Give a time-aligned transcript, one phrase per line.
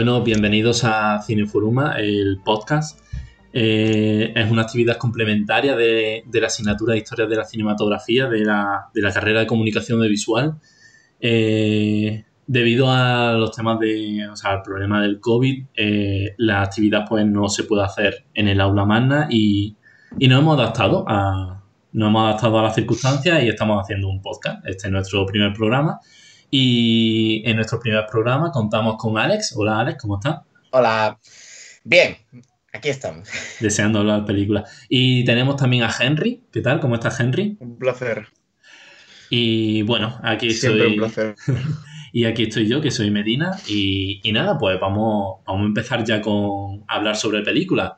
[0.00, 3.00] Bueno, bienvenidos a Cineforuma, el podcast.
[3.52, 8.88] Eh, es una actividad complementaria de, la asignatura de Historia de la Cinematografía de la,
[9.12, 10.58] carrera de Comunicación Visual.
[11.20, 17.04] Eh, debido a los temas de, o sea, al problema del COVID, eh, la actividad
[17.06, 19.76] pues no se puede hacer en el aula magna y,
[20.18, 21.62] y nos hemos adaptado a,
[21.92, 24.66] nos hemos adaptado a las circunstancias y estamos haciendo un podcast.
[24.66, 26.00] Este es nuestro primer programa.
[26.50, 29.54] Y en nuestro primer programa contamos con Alex.
[29.56, 30.40] Hola Alex, ¿cómo estás?
[30.72, 31.18] Hola.
[31.84, 32.16] Bien,
[32.72, 33.28] aquí estamos.
[33.60, 34.64] Deseando hablar de película.
[34.88, 36.42] Y tenemos también a Henry.
[36.52, 36.80] ¿Qué tal?
[36.80, 37.56] ¿Cómo estás, Henry?
[37.60, 38.26] Un placer.
[39.30, 41.36] Y bueno, aquí Siempre un placer.
[42.12, 43.56] y aquí estoy yo, que soy Medina.
[43.68, 47.92] Y, nada, pues vamos, vamos a empezar ya con hablar sobre películas.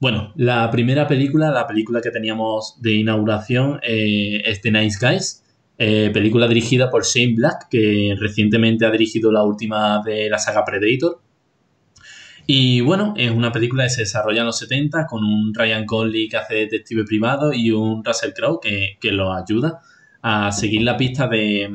[0.00, 5.43] Bueno, la primera película, la película que teníamos de inauguración eh, es The Nice Guys,
[5.78, 10.64] eh, película dirigida por Shane Black, que recientemente ha dirigido la última de la saga
[10.64, 11.20] Predator.
[12.46, 16.28] Y bueno, es una película que se desarrolla en los 70 con un Ryan Conley
[16.28, 19.80] que hace detective privado y un Russell Crowe que, que lo ayuda
[20.20, 21.70] a seguir la pista de,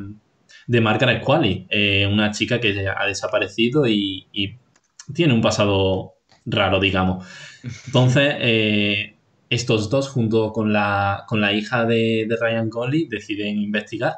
[0.69, 1.67] de Margaret Qualley,
[2.11, 4.27] una chica que ha desaparecido y,
[5.11, 6.13] tiene un pasado
[6.45, 7.25] raro, digamos.
[7.87, 9.15] Entonces, eh,
[9.49, 14.17] estos dos, junto con la, con la hija de, Ryan Conley, deciden investigar.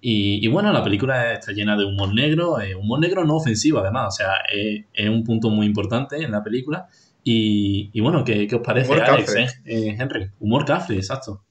[0.00, 4.14] Y, bueno, la película está llena de humor negro, eh, humor negro no ofensivo además,
[4.14, 6.86] o sea, es un punto muy importante en la película.
[7.24, 10.30] Y, bueno, ¿qué, os parece, Alex, Henry?
[10.38, 11.44] Humor cafre, exacto.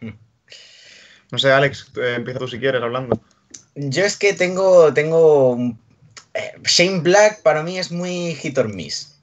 [1.30, 3.20] No sé, Alex, empieza tú si quieres hablando.
[3.74, 5.58] Yo es que tengo, tengo...
[6.32, 9.17] Eh, Shane Black para mí es muy hit or miss.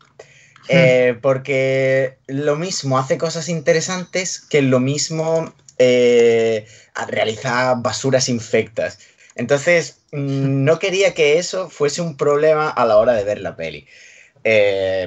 [0.67, 6.65] Eh, porque lo mismo hace cosas interesantes que lo mismo eh,
[7.07, 8.99] realiza basuras infectas.
[9.35, 13.55] Entonces, mm, no quería que eso fuese un problema a la hora de ver la
[13.55, 13.87] peli.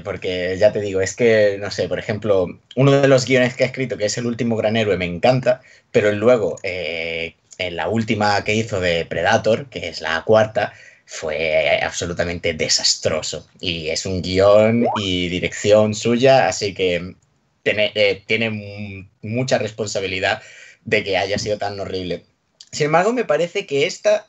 [0.05, 3.63] porque ya te digo, es que, no sé, por ejemplo, uno de los guiones que
[3.65, 5.61] ha escrito, que es El último gran héroe, me encanta,
[5.93, 10.73] pero luego en la última que hizo de Predator, que es la cuarta,
[11.11, 13.49] fue absolutamente desastroso.
[13.61, 17.15] Y es un guion y dirección suya, así que
[17.63, 20.43] tiene, eh, mucha responsabilidad
[20.85, 22.25] de que haya sido tan horrible.
[22.73, 24.27] Sin embargo, me parece que esta,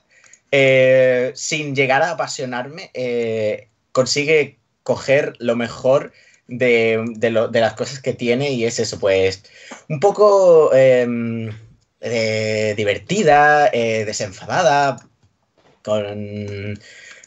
[0.51, 6.13] eh, sin llegar a apasionarme, eh, consigue coger lo mejor
[6.47, 9.43] de, de, las cosas que tiene y es eso, pues
[9.89, 11.51] un poco em,
[11.99, 15.08] eh, divertida, eh, desenfadada,
[15.83, 16.79] con,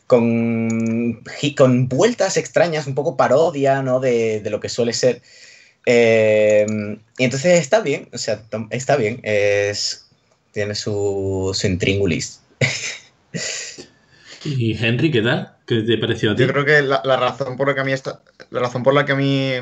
[0.07, 1.23] con,
[1.57, 4.01] con, vueltas extrañas, un poco parodia ¿no?
[4.01, 5.23] de, lo que suele ser.
[5.87, 6.67] Eh,
[7.19, 10.09] y entonces está bien, o sea, está bien, es,
[10.53, 12.41] tiene su, su intríngulis.
[14.45, 15.55] ¿Y Henry, qué tal?
[15.67, 16.43] ¿Qué te pareció a ti?
[16.43, 18.21] Yo creo que la, razón por la que a mí esta,
[18.51, 19.53] la razón por la que a mí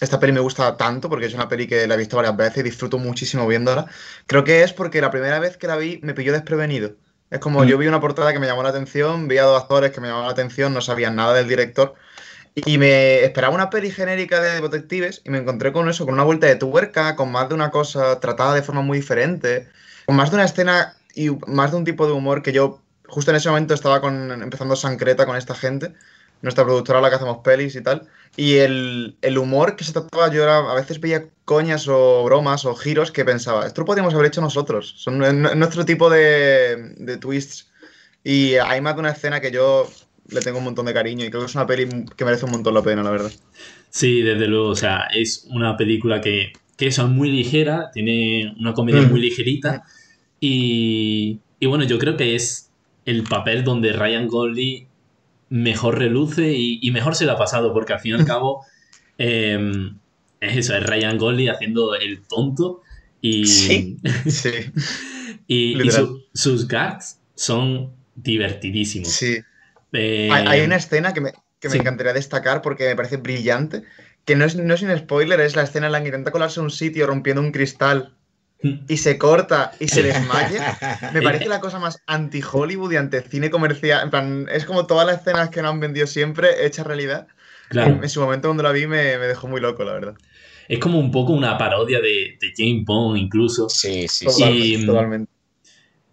[0.00, 2.58] esta peli me gusta tanto porque es una peli que la he visto varias veces
[2.58, 3.86] y disfruto muchísimo viéndola.
[4.26, 6.94] Creo que es porque la primera vez que la vi me pilló desprevenido.
[7.30, 7.80] Es como yo mm.
[7.80, 10.26] vi una portada que me llamó la atención, vi a dos actores que me llamaban
[10.26, 11.94] la atención, no sabían nada del director
[12.54, 16.24] y me esperaba una peli genérica de detectives y me encontré con eso, con una
[16.24, 19.68] vuelta de tuerca, con más de una cosa tratada de forma muy diferente,
[20.06, 23.30] con más de una escena y más de un tipo de humor que yo justo
[23.30, 25.92] en ese momento estaba con, empezando Sancreta con esta gente
[26.42, 28.08] nuestra productora la que hacemos pelis y tal.
[28.36, 32.74] Y el, humor que se trataba, yo era, a veces veía coñas o bromas o
[32.74, 34.94] giros que pensaba, esto lo podríamos haber hecho nosotros.
[34.98, 37.70] Son nuestro tipo de, de twists.
[38.22, 39.88] Y hay más de una escena que yo
[40.28, 42.50] le tengo un montón de cariño y creo que es una peli que merece un
[42.50, 43.30] montón la pena, la verdad.
[43.90, 48.74] Sí, desde luego, o sea, es una película que, que es muy ligera, tiene una
[48.74, 49.10] comedia mm.
[49.10, 49.84] muy ligerita
[50.40, 52.70] y, y bueno, yo creo que es
[53.04, 54.85] el papel donde Ryan Gosling
[55.48, 58.64] mejor reluce y, mejor se le ha pasado, porque al fin y al cabo
[59.18, 59.98] em,
[60.40, 62.82] es eso, es Ryan Gosling haciendo el tonto
[63.20, 63.98] y, sí,
[65.46, 65.76] y,
[66.32, 69.08] sus gags son divertidísimos.
[69.08, 69.38] Sí.
[69.92, 71.32] Eh, hay, una escena que me,
[71.62, 73.82] encantaría destacar porque me parece brillante,
[74.24, 76.60] que no es, no es un spoiler, es la escena en la que intenta colarse
[76.60, 78.15] a un sitio rompiendo un cristal
[78.62, 80.78] y se corta y se desmaya,
[81.14, 84.04] me parece la cosa más anti-Hollywood y anti-cine comercial.
[84.04, 87.26] En plan, es como todas las escenas que nos han vendido siempre hechas realidad.
[87.68, 88.00] Claro.
[88.02, 90.14] En su momento cuando la vi me, dejó muy loco, la verdad.
[90.68, 93.68] Es como un poco una parodia de, de James Bond incluso.
[93.68, 94.84] Sí, sí, sí.
[94.86, 95.30] Totalmente.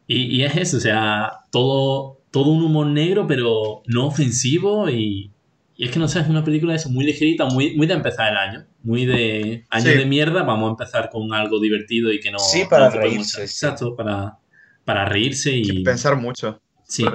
[0.06, 5.32] Y, y, es eso, o sea, todo, todo un humor negro, pero no ofensivo y,
[5.78, 8.32] y es que no sé, es una película eso, muy ligerita, muy, muy de empezar
[8.32, 8.66] el año.
[8.84, 12.40] Muy de año de mierda, vamos a empezar con algo divertido y que no.
[12.40, 13.42] Sí, para reírse.
[13.42, 14.38] Exacto, para,
[14.86, 15.84] para reírse y.
[15.84, 16.62] pensar mucho.
[16.88, 17.06] Sí.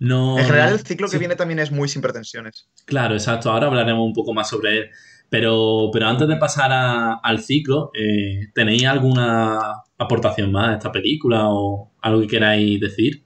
[0.00, 1.12] No, En general, el ciclo sí.
[1.12, 2.68] que viene también es muy sin pretensiones.
[2.84, 3.50] Claro, exacto.
[3.50, 4.90] Ahora hablaremos un poco más sobre él.
[5.30, 9.58] Pero, pero antes de pasar a- al ciclo, eh, ¿tenéis alguna
[9.98, 13.24] aportación más a esta película o algo que queráis decir?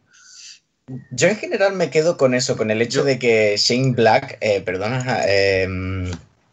[1.11, 4.63] Yo en general me quedo con eso, con el hecho de que Shane Black, eh,
[4.63, 5.69] perdona, eh,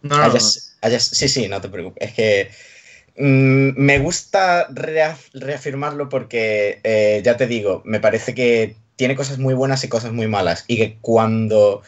[0.10, 0.34] No, no, no.
[0.34, 0.40] haya-
[0.82, 2.10] haya- sí, sí, no te preocupes.
[2.10, 2.50] Es que
[3.18, 9.38] mm, me gusta reaf- reafirmarlo porque, eh, ya te digo, me parece que tiene cosas
[9.40, 10.66] muy buenas y cosas muy malas.
[10.68, 11.82] Y que cuando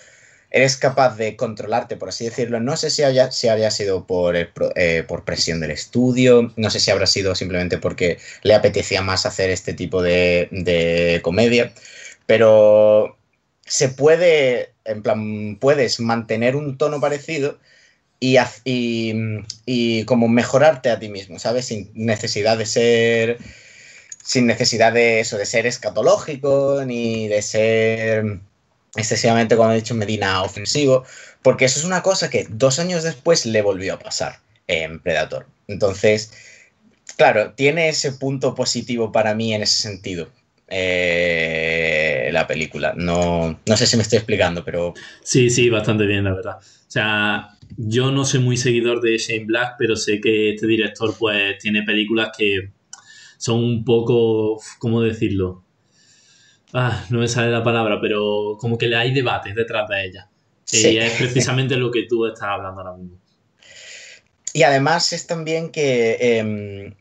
[0.51, 4.35] eres capaz de controlarte, por así decirlo, no sé si haya, si haya sido por,
[4.37, 9.25] eh, por presión del estudio, no sé si habrá sido simplemente porque le apetecía más
[9.25, 11.73] hacer este tipo de, de comedia,
[12.25, 13.17] pero
[13.65, 17.59] se puede, en plan, puedes mantener un tono parecido
[18.19, 19.13] y, y,
[19.65, 21.65] y como mejorarte a ti mismo, ¿sabes?
[21.67, 23.39] Sin necesidad de ser,
[24.23, 28.39] sin necesidad de eso, de ser escatológico, ni de ser
[28.95, 31.03] excesivamente, como he dicho, Medina ofensivo,
[31.43, 35.47] porque eso es una cosa que dos años después le volvió a pasar en Predator.
[35.67, 36.31] Entonces,
[37.17, 40.29] claro, tiene ese punto positivo para mí en ese sentido.
[40.69, 42.93] eh, la película.
[42.97, 44.93] No, no sé si me estoy explicando, pero
[45.23, 46.57] Sí, sí, bastante bien, la verdad.
[46.59, 51.15] O sea, yo no soy muy seguidor de Shane Black, pero sé que este director
[51.17, 52.71] pues tiene películas que
[53.37, 55.63] son un poco, ¿cómo decirlo?
[56.73, 60.27] Ah, no me sale la palabra, pero como que le hay debates detrás de ellas.
[60.63, 60.89] Sí.
[60.89, 63.17] Y es precisamente lo que tú estás hablando ahora mismo.
[64.53, 66.95] Y además es también que em,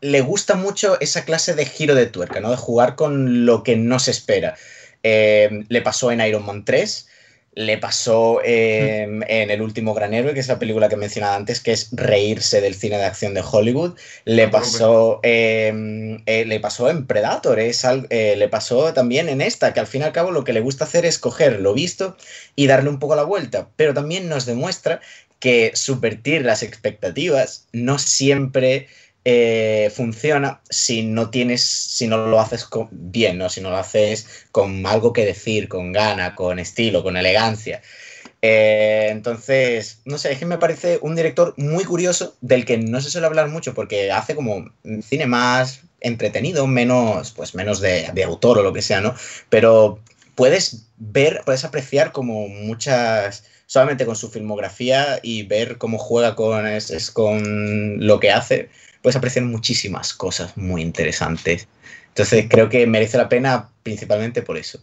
[0.00, 2.50] le gusta mucho esa clase de giro de tuerca, ¿no?
[2.50, 4.56] De jugar con lo que no se espera.
[5.02, 7.08] Em, le pasó en Iron Man 3,
[7.54, 11.60] le pasó em, en El último gran héroe, que es la película que mencionaba antes,
[11.60, 13.94] que es reírse del cine de acción de Hollywood.
[14.24, 18.92] Le No te pasó, em, eh, le pasó en Predator, es al- eh, le pasó
[18.94, 21.18] también en esta, que al fin y al cabo lo que le gusta hacer es
[21.18, 22.16] coger lo visto
[22.56, 25.00] y darle un poco la vuelta, pero también nos demuestra
[25.38, 28.86] que subvertir las expectativas no siempre
[29.24, 33.48] eh, funciona si no tienes, si no lo haces con- bien, ¿no?
[33.48, 37.82] si no lo haces con algo que decir, con gana, con estilo, con elegancia.
[38.42, 43.00] Eh, entonces, no sé, es que me parece un director muy curioso del que no
[43.00, 44.70] se suele hablar mucho porque hace como
[45.02, 49.14] cine más entretenido, menos, pues menos de, de autor o lo que sea, ¿no?
[49.48, 50.00] Pero
[50.34, 56.66] puedes ver, puedes apreciar como muchas, solamente con su filmografía y ver cómo juega con,
[56.66, 58.68] es con lo que hace,
[59.02, 61.68] puedes apreciar muchísimas cosas muy interesantes.
[62.08, 64.80] Entonces creo que merece la pena principalmente por eso.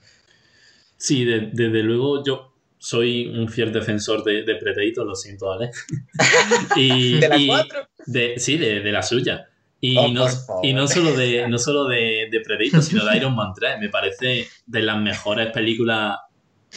[0.98, 5.70] Sí, de- desde luego yo soy un fiel defensor de, de Predator, lo siento, ¿vale?
[6.76, 7.88] y, ¿De las y- cuatro?
[8.06, 9.48] de- sí, de, de la suya.
[9.82, 10.26] Y, Oh, no,
[10.64, 13.80] y no solo, de, no solo de, de Predator, sino de Iron Man 3.
[13.80, 16.18] Me parece de las mejores películas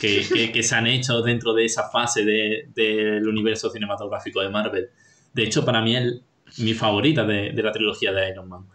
[0.01, 4.51] que, que- que se han hecho dentro de esa fase de- del universo cinematográfico de
[4.51, 4.89] Marvel.
[5.33, 6.21] De hecho, para mí es
[6.59, 8.67] mi favorita de, de la trilogía de Iron Man.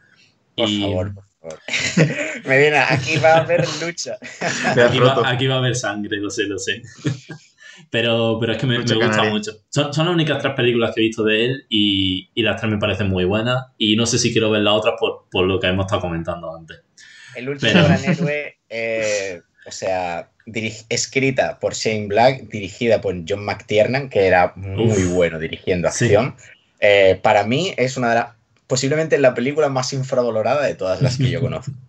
[0.56, 1.60] Por Y favor, por favor.
[2.46, 4.18] Medina, aquí va a haber lucha.
[4.86, 6.82] Aquí va, aquí va a haber sangre, lo sé, lo sé.
[7.92, 9.52] Pero, pero es que me, me gusta mucho.
[9.70, 12.72] Son, son las únicas tres películas que he visto de él y, y las tres
[12.72, 13.66] me parecen muy buenas.
[13.78, 16.56] Y no sé si quiero ver las otras por, por lo que hemos estado comentando
[16.56, 16.82] antes.
[17.36, 20.32] El último Pero- gran héroe, eh, o sea,
[20.90, 25.14] escrita por Shane Black, dirigida por John McTiernan, que era muy Uf.
[25.14, 26.10] bueno dirigiendo Sí.
[26.80, 28.28] Eh, para mí es una de las,
[28.68, 31.72] posiblemente la película más infravalorada de todas las que yo conozco.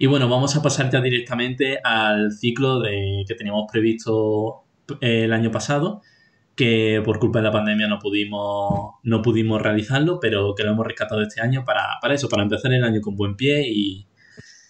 [0.00, 4.62] Y bueno, vamos a pasar ya directamente al ciclo de, que teníamos previsto
[5.00, 6.02] eh, el año pasado,
[6.54, 10.86] que por culpa de la pandemia no pudimos, no pudimos realizarlo, pero que lo hemos
[10.86, 14.06] rescatado este año para, para eso, para empezar el año con buen pie y,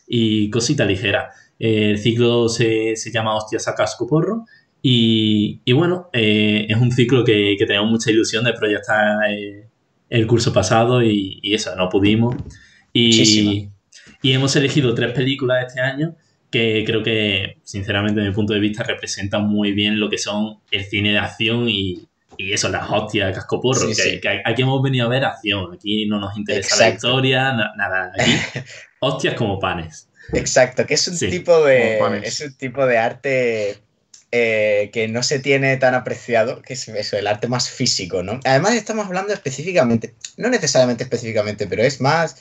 [0.07, 1.31] y cosita ligera.
[1.59, 4.47] El ciclo se, se llama Hostias a casco porro
[4.83, 9.67] y, y bueno, eh, es un ciclo que, que tenemos mucha ilusión de proyectar eh,
[10.09, 12.37] el curso pasado y, y eso, no pudimos.
[12.93, 13.69] Y,
[14.23, 16.15] y hemos elegido tres películas este año
[16.51, 20.61] que creo que, sinceramente, desde mi punto de vista, representan muy bien lo que son
[20.71, 22.09] el cine de acción y,
[22.39, 23.81] y eso, las hostias, casco porro.
[23.81, 24.21] Sí, que, sí.
[24.21, 28.13] que aquí hemos venido a ver acción, aquí no nos interesa la historia, na- nada,
[28.19, 28.31] aquí
[29.01, 30.09] hostias como panes.
[30.33, 31.99] Exacto, que es un Sí, tipo de.
[32.25, 33.77] Es un tipo de arte
[34.33, 38.41] eh, que no se tiene tan apreciado, que es eso, el arte más físico, ¿no?
[38.45, 42.37] Además, estamos hablando específicamente, no necesariamente específicamente, pero es más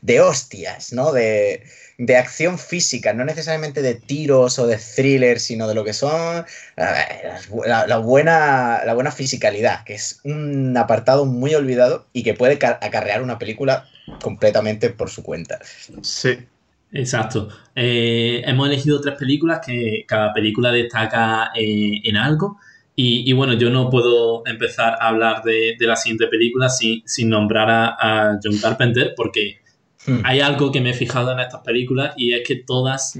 [0.00, 1.12] de hostias, ¿no?
[1.12, 1.62] De,
[1.98, 6.44] de acción física, no necesariamente de tiros o de thrillers, sino de lo que son
[6.76, 12.78] la, buena, la buena fisicalidad, que es un apartado muy olvidado y que puede ca-
[12.82, 13.88] acarrear una película
[14.20, 15.60] completamente por su cuenta.
[16.02, 16.46] Sí.
[16.92, 17.48] Exacto.
[17.74, 22.58] Eh, hemos elegido tres películas que cada película destaca eh, en algo.
[22.94, 27.68] Y, bueno, yo no puedo empezar a hablar de, la siguiente película sin, sin nombrar
[27.70, 29.60] a, John Carpenter porque
[30.06, 30.20] hmm.
[30.22, 33.18] hay algo que me he fijado en estas películas y es que todas,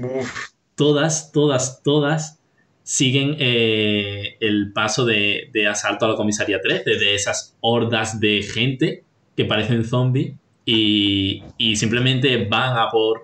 [0.75, 2.39] todas, todas, todas
[2.83, 9.03] siguen eh, el paso de, asalto a la comisaría 3, de, esas hordas de gente
[9.35, 13.23] que parecen zombies y, y simplemente van a por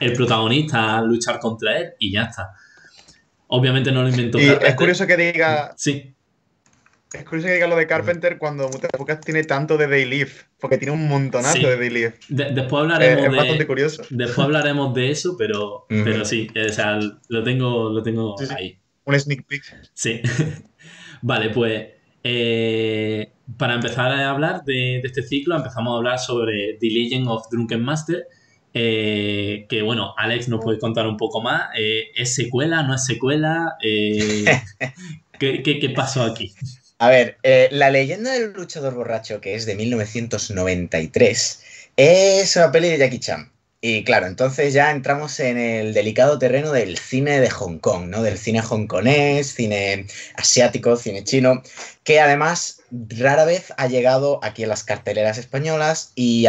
[0.00, 2.54] el protagonista a luchar contra él y ya está.
[3.48, 4.38] Obviamente no lo inventó.
[4.38, 5.74] Y es curioso que diga.
[5.76, 6.14] Sí.
[7.12, 10.32] Es curioso que diga lo de Carpenter cuando muchas pocas tiene tanto de Day Live,
[10.60, 12.14] porque tiene un montonazo de Day Live.
[12.28, 13.36] después hablaremos es de.
[13.36, 14.02] bastante curioso.
[14.10, 18.78] Después hablaremos de eso, pero, pero sí, o sea, lo tengo, lo tengo ahí.
[19.04, 19.62] Un sneak peek.
[19.94, 20.20] Sí.
[21.22, 21.86] vale, pues.
[22.24, 27.26] Eh, para empezar a hablar de, de, este ciclo, empezamos a hablar sobre The Legend
[27.28, 28.26] of Drunken Master,
[28.80, 31.70] eh, que bueno, Alex nos puede contar un poco más.
[31.76, 32.84] Eh, ¿Es secuela?
[32.84, 33.76] ¿No es secuela?
[33.82, 34.44] Eh,
[35.40, 36.54] ¿qué, pasó aquí?
[36.98, 37.38] A ver,
[37.72, 41.64] La leyenda del luchador borracho, que es de 1993,
[41.96, 43.50] es una peli de Jackie Chan.
[43.80, 48.24] Y claro, entonces ya entramos en el delicado terreno del cine de Hong Kong, ¿no?
[48.24, 51.62] Del cine hongkonés, cine asiático, cine chino,
[52.02, 56.42] que además rara vez ha llegado aquí en las carteleras españolas y,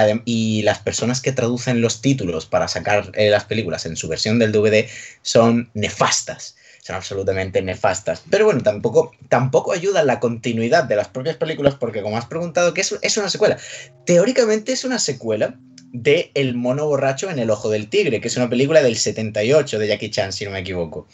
[0.63, 4.51] las personas que traducen los títulos para sacar eh, las películas en su versión del
[4.51, 4.87] DVD
[5.21, 8.23] son nefastas son absolutamente nefastas.
[8.31, 12.73] Pero bueno, tampoco, tampoco ayuda la continuidad de las propias películas porque como has preguntado,
[12.73, 13.57] ¿qué es, es una secuela?
[14.05, 15.59] Teóricamente es una secuela
[15.91, 19.79] de El mono borracho en el ojo del tigre, que es una película del 78
[19.79, 21.07] de Jackie Chan, si no me equivoco.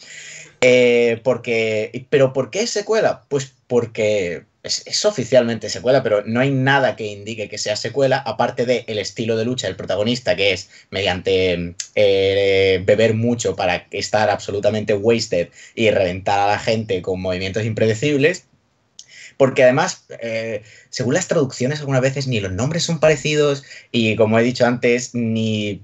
[0.61, 3.23] Eh, porque, ¿Pero por qué es secuela?
[3.29, 8.65] Pues porque es, oficialmente secuela, pero no hay nada que indique que sea secuela, aparte
[8.65, 14.29] del el estilo de lucha del protagonista, que es mediante eh, beber mucho para estar
[14.29, 18.45] absolutamente wasted y reventar a la gente con movimientos impredecibles
[19.37, 24.39] porque además, eh, según las traducciones, algunas veces ni los nombres son parecidos y como
[24.39, 25.81] he dicho antes, ni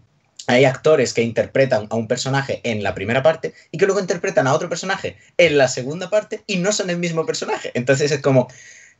[0.48, 4.48] hay actores que interpretan a un personaje en la primera parte y que luego interpretan
[4.48, 7.72] a otro personaje en la segunda parte y no son el mismo personaje.
[7.74, 8.48] Entonces es como...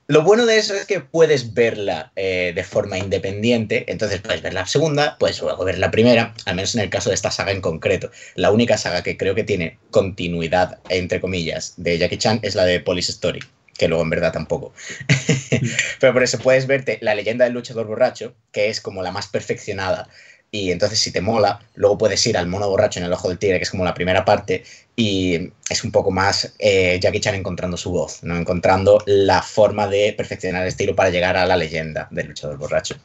[0.08, 4.54] Lo bueno de eso es que puedes verla eh, de forma independiente, entonces puedes ver
[4.54, 7.52] la segunda, puedes luego ver la primera, al menos en el caso de esta saga
[7.52, 8.12] en concreto.
[8.36, 12.66] La única saga que creo que tiene continuidad, entre comillas, de Jackie Chan es la
[12.66, 13.42] de Police Story
[13.82, 14.74] que luego en verdad tampoco.
[16.00, 19.28] Pero por eso puedes verte la leyenda del luchador borracho, que es como la más
[19.28, 20.08] perfeccionada.
[20.52, 23.40] Y entonces si te mola, luego puedes ir al mono borracho en el ojo del
[23.40, 24.64] tigre, que es como la primera parte,
[24.96, 28.38] y es un poco más eh, Jackie Chan encontrando su voz, ¿no?
[28.38, 32.98] encontrando la forma de perfeccionar el estilo para llegar a la leyenda del luchador borracho.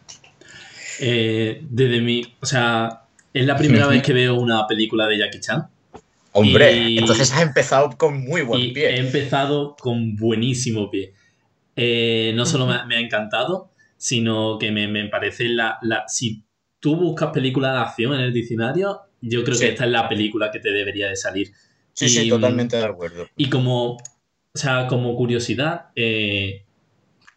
[1.00, 5.40] Eh, desde mi, o sea, es la primera vez que veo una película de Jackie
[5.40, 5.68] Chan.
[6.36, 8.90] Hombre, entonces has empezado con muy buen pie.
[8.90, 11.14] He empezado con buenísimo pie.
[11.74, 15.78] Eh, no solo me, ha encantado, sino que me, parece la,
[16.08, 16.44] Si
[16.78, 20.50] tú buscas película de acción en el diccionario, yo creo que esta es la película
[20.50, 21.52] que te debería de salir.
[21.94, 23.26] Sí, sí, totalmente de acuerdo.
[23.36, 23.98] Y como, o
[24.54, 26.64] sea, como curiosidad, eh,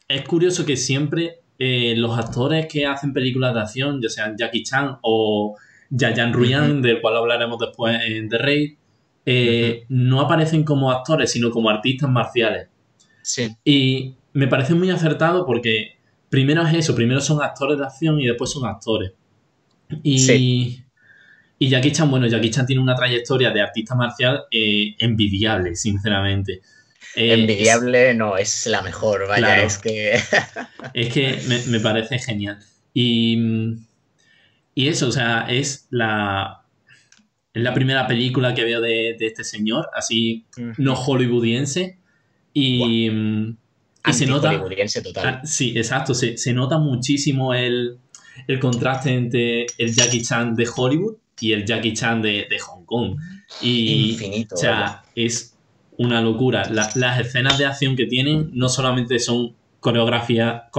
[0.09, 4.63] es curioso que siempre eh, los actores que hacen películas de acción, ya sean Jackie
[4.63, 5.55] Chan o
[5.89, 8.78] Yayan Ruyan, del cual hablaremos después en The Raid,
[9.25, 12.67] eh, no aparecen como actores, sino como artistas marciales.
[13.21, 13.55] Sí.
[13.63, 15.99] Y me parece muy acertado porque
[16.29, 19.11] primero es eso, primero son actores de acción y después son actores.
[20.03, 20.83] Y,
[21.57, 26.61] y Jackie Chan, bueno, Jackie Chan tiene una trayectoria de artista marcial eh, envidiable, sinceramente.
[27.15, 30.19] Eh, envidiable no, es la mejor, vaya, es que...
[30.93, 32.59] es que me, parece genial.
[32.93, 33.37] Y,
[34.75, 36.65] y eso, o sea, es la,
[37.59, 40.45] es la primera película que veo de, este señor, así
[40.77, 41.97] no hollywoodiense.
[42.53, 43.57] Y, mm,
[44.11, 44.49] se nota.
[44.49, 45.27] Hollywoodiense total.
[45.27, 46.13] Ah, sí, exacto.
[46.13, 47.99] Se, nota muchísimo el,
[48.59, 53.17] contraste entre el Jackie Chan de Hollywood y el Jackie Chan de, Hong Kong.
[53.61, 54.55] Y, Infinito.
[54.55, 55.55] O sea, es
[55.97, 56.69] una locura.
[56.69, 60.69] las escenas de acción que tienen no solamente son coreografía,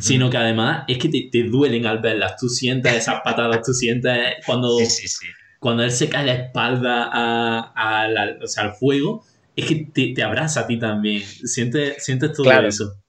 [0.00, 2.36] sino que además es que te, duelen al verlas.
[2.36, 4.76] Tú sientes esas patadas, tú sientes cuando,
[5.60, 9.24] cuando él se cae la espalda a, al fuego,
[9.54, 11.22] es que te, abraza a ti también.
[11.22, 13.00] Sientes, sientes todo eso.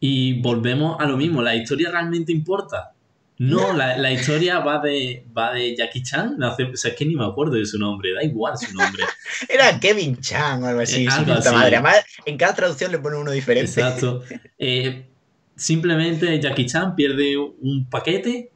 [0.00, 2.94] Y volvemos a lo mismo, la historia realmente importa.
[3.36, 6.36] No, la, historia va de, va de Jackie Chan.
[6.38, 9.02] No, o sea, es que ni me acuerdo de su nombre, da igual su nombre.
[9.48, 11.04] Era Kevin Chan o algo así.
[11.04, 11.50] Madre.
[11.52, 13.80] Además, en cada traducción le pone uno diferente.
[13.80, 14.22] Exacto.
[14.56, 15.08] Eh,
[15.56, 18.50] simplemente Jackie Chan pierde un paquete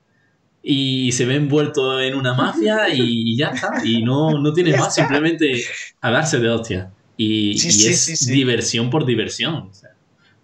[0.62, 3.80] y se ve envuelto en una mafia y ya está.
[3.84, 5.62] Y no, no tiene más, simplemente
[6.00, 6.90] a darse de hostia.
[7.16, 9.70] Y, es diversión por diversión.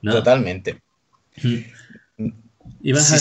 [0.03, 0.81] Totalmente.
[2.83, 3.19] ¿Ibas a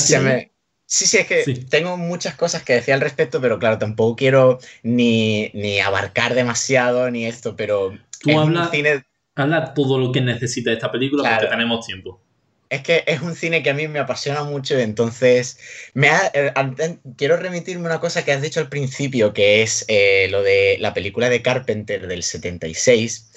[0.85, 4.59] Sí, sí, es que tengo muchas cosas que decir al respecto, pero claro, tampoco quiero
[4.83, 5.49] ni,
[5.83, 9.03] abarcar demasiado ni esto, pero Tú habla, cine...
[9.33, 12.21] habla todo lo que necesita esta película porque tenemos tiempo.
[12.73, 15.59] Es que es un cine que a mí me apasiona mucho, entonces
[15.93, 16.51] eh,
[17.17, 20.91] quiero remitirme una cosa que has dicho al principio, que es eh, lo de la
[20.91, 23.29] película de Carpenter del 76.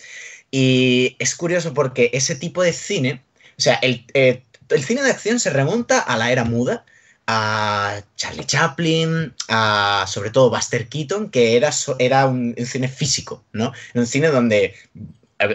[0.51, 3.23] Y es curioso porque ese tipo de cine,
[3.59, 6.87] o sea, el, eh, el cine de acción se remonta a la era muda,
[7.27, 13.73] a Charlie Chaplin, a sobre todo Buster Keaton, que era, era un, cine físico, ¿no?
[13.93, 14.75] Un cine donde,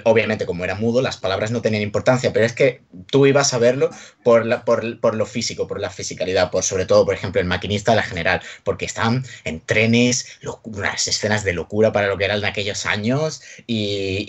[0.04, 3.58] obviamente como era mudo, las palabras no tenían importancia, pero es que tú ibas a
[3.58, 3.90] verlo
[4.24, 7.98] por, por, lo físico, por la fisicalidad, por sobre todo, por ejemplo, el maquinista de
[7.98, 12.86] la general, porque estaban en trenes, unas escenas de locura para lo que eran aquellos
[12.86, 14.26] años y,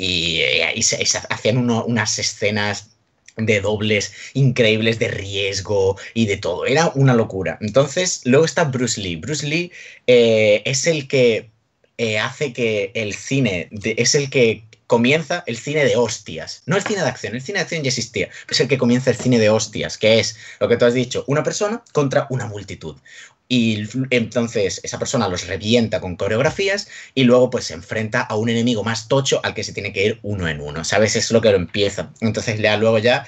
[0.74, 2.90] y, se, hacían unas escenas
[3.36, 6.66] de dobles increíbles de riesgo y de todo.
[6.66, 7.58] Era una locura.
[7.60, 9.16] Entonces, luego está Bruce Lee.
[9.16, 9.72] Bruce Lee
[10.06, 11.50] eh, es el que
[11.98, 16.62] eh, hace que el cine, es el que comienza el cine de hostias.
[16.66, 18.28] No el cine de acción, el cine de acción ya existía.
[18.50, 21.24] Es el que comienza el cine de hostias, que es lo que tú has dicho,
[21.28, 22.96] una persona contra una multitud
[23.48, 28.50] y entonces esa persona los revienta con coreografías y luego pues se enfrenta a un
[28.50, 31.16] enemigo más tocho al que se tiene que ir uno en uno, ¿sabes?
[31.16, 32.12] Es lo que lo empieza.
[32.20, 33.24] Entonces lea luego ya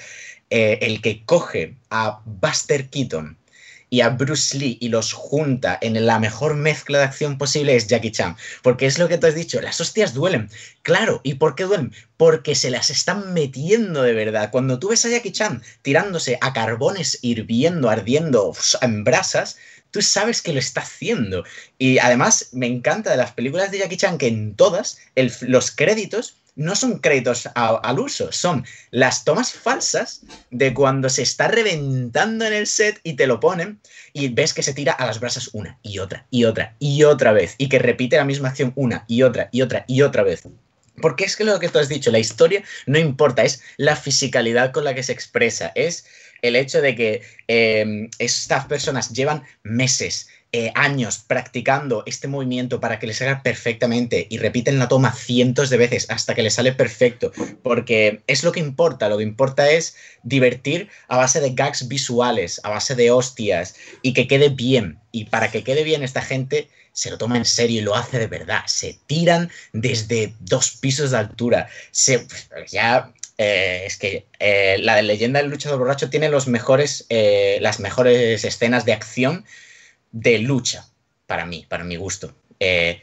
[0.51, 3.37] eh, el que coge a Buster Keaton
[3.95, 7.87] y a Bruce Lee y los junta en la mejor mezcla de acción posible es
[7.87, 8.35] Jackie Chan.
[8.61, 10.49] Porque es lo que tú has dicho, las hostias duelen.
[10.81, 11.93] Claro, ¿y por qué duelen?
[12.17, 14.51] Porque se las están metiendo de verdad.
[14.51, 19.55] Cuando tú ves a Jackie Chan tirándose a carbones hirviendo, ardiendo en brasas,
[19.91, 21.45] tú sabes que lo está haciendo.
[21.77, 24.97] Y además me encanta de las películas de Jackie Chan que en todas
[25.39, 31.47] los créditos no son créditos al uso, son las tomas falsas de cuando se está
[31.47, 33.79] reventando en el set y te lo ponen
[34.13, 37.33] y ves que se tira a las brasas una y otra y otra y otra
[37.33, 40.43] vez y que repite la misma acción una y otra y otra y otra vez.
[41.01, 44.71] Porque es que lo que tú has dicho, la historia no importa, es la fisicalidad
[44.71, 46.05] con la que se expresa, es
[46.41, 52.97] el hecho de que em, estas personas llevan meses, eh, años practicando este movimiento para
[52.97, 56.71] que les salga perfectamente y repiten la toma cientos de veces hasta que les sale
[56.71, 61.89] perfecto, porque es lo que importa, lo que importa es divertir a base de gags
[61.89, 64.97] visuales, a base de hostias y que quede bien.
[65.11, 68.17] Y para que quede bien esta gente se lo toma en serio y lo hace
[68.17, 68.61] de verdad.
[68.65, 71.67] Se tiran desde dos pisos de altura.
[71.91, 72.25] Se,
[72.69, 77.05] ya eh, es que eh, la leyenda del luchador borracho tiene los mejores,
[77.59, 79.43] las mejores escenas de acción
[80.15, 80.87] de lucha,
[81.27, 82.33] para mí, para mi gusto.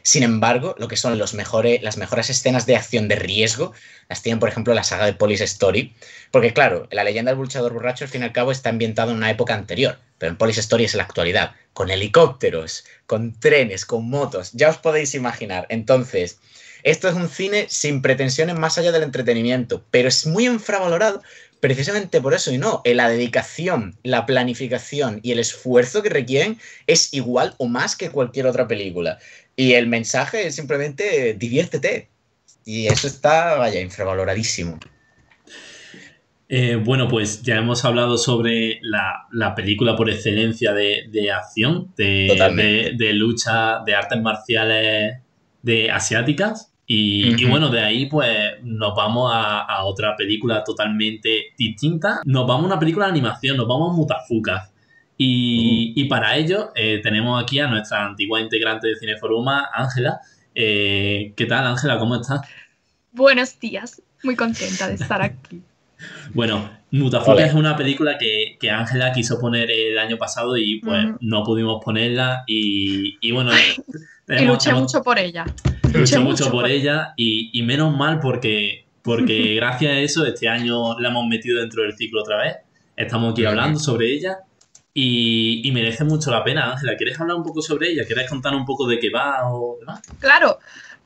[0.01, 3.71] sin embargo, lo que son los mejores, las mejores escenas de acción de riesgo
[4.09, 5.95] las tienen, por ejemplo, la saga de Police Story.
[6.31, 9.17] Porque, claro, la leyenda del luchador borracho, al fin y al cabo, está ambientada en
[9.17, 9.99] una época anterior.
[10.17, 11.53] Pero en Police Story es la actualidad.
[11.73, 14.51] Con helicópteros, con trenes, con motos.
[14.53, 15.67] Ya os podéis imaginar.
[15.69, 16.39] Entonces,
[16.81, 21.21] esto es un cine sin pretensiones más allá del entretenimiento, pero es muy infravalorado
[21.63, 22.81] precisamente por eso y no.
[22.83, 28.47] La dedicación, la planificación y el esfuerzo que requieren es igual o más que cualquier
[28.47, 29.17] otra película.
[29.55, 32.09] Y el mensaje es simplemente diviértete.
[32.65, 34.77] Y eso está, vaya, infravaloradísimo.
[36.49, 43.13] Eh, bueno, pues ya hemos hablado sobre la, película por excelencia de, acción, de, de,
[43.13, 45.13] lucha, de artes marciales
[45.61, 46.72] de asiáticas.
[46.85, 48.29] Y, bueno, de ahí pues
[48.61, 52.21] nos vamos a, otra película totalmente distinta.
[52.25, 54.69] Nos vamos a una película de animación, nos vamos a Mutafuka.
[55.17, 60.19] Y, y para ello eh, tenemos aquí a nuestra antigua integrante de Cineforuma, Ángela.
[60.53, 61.97] Eh, ¿Qué tal, Ángela?
[61.99, 62.41] ¿Cómo estás?
[63.11, 65.61] Buenos días, muy contenta de estar aquí.
[66.33, 71.43] bueno, Mutafuka es una película que Ángela quiso poner el año pasado y pues no
[71.43, 72.43] pudimos ponerla.
[72.47, 73.51] Y, y bueno,
[74.27, 75.45] y luché mucho por ella.
[75.93, 81.09] Luché mucho, por, ella y, menos mal porque, porque gracias a eso este año la
[81.09, 82.57] hemos metido dentro del ciclo otra vez.
[82.95, 84.39] Estamos aquí hablando sobre ella
[84.93, 86.95] y, merece mucho la pena, Ángela.
[86.95, 88.05] ¿Quieres hablar un poco sobre ella?
[88.05, 90.01] ¿Quieres contar un poco de qué va o demás?
[90.19, 90.59] Claro.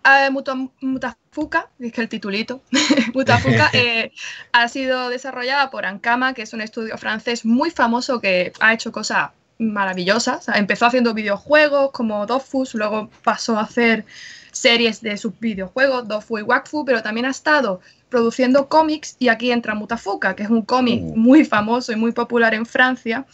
[0.05, 0.31] Uh,
[0.79, 2.61] Mutafuka, dije el titulito,
[3.13, 4.13] Mutafuka eh,
[4.53, 8.93] ha sido desarrollada por Ankama, que es un estudio francés muy famoso que ha hecho
[8.93, 10.39] cosas maravillosa.
[10.55, 14.05] empezó haciendo videojuegos como Dofus, luego pasó a hacer
[14.51, 19.51] series de sus videojuegos, Dofu y Wakfu, pero también ha estado produciendo cómics y aquí
[19.51, 23.25] entra Mutafuka, que es un cómic muy famoso y muy popular en Francia,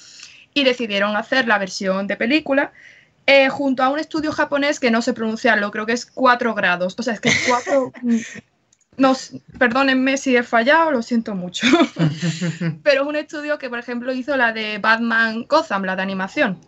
[0.53, 2.71] y decidieron hacer la versión de película
[3.25, 6.95] eh, junto a un estudio japonés que no sé pronunciarlo, creo que es 4 grados.
[6.97, 7.93] O sea, es que 4...
[8.97, 9.15] No,
[9.57, 11.65] perdónenme si he fallado, lo siento mucho.
[12.83, 16.59] Pero es un estudio que, por ejemplo, hizo la de Batman Gotham, la de animación.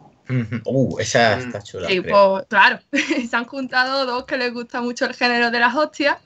[0.66, 1.40] Uh, esa Mm.
[1.40, 1.88] está chula.
[1.88, 2.34] Sí, creo.
[2.36, 2.80] pues, claro,
[3.30, 6.18] se han juntado dos que les gusta mucho el género de las hostias.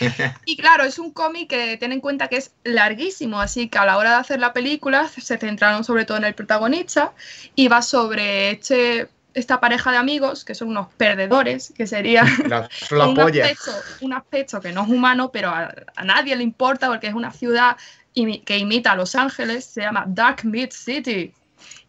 [0.46, 3.84] Y claro, es un cómic que ten en cuenta que es larguísimo, así que a
[3.84, 7.12] la hora de hacer la película se centraron sobre todo en el protagonista
[7.54, 12.68] y va sobre este, esta pareja de amigos que son unos perdedores, que sería La,
[12.88, 16.42] son la un, aspecto, un aspecto que no es humano, pero a, a nadie le
[16.42, 17.76] importa porque es una ciudad
[18.14, 21.32] que imita a Los Ángeles, se llama Dark Mid City.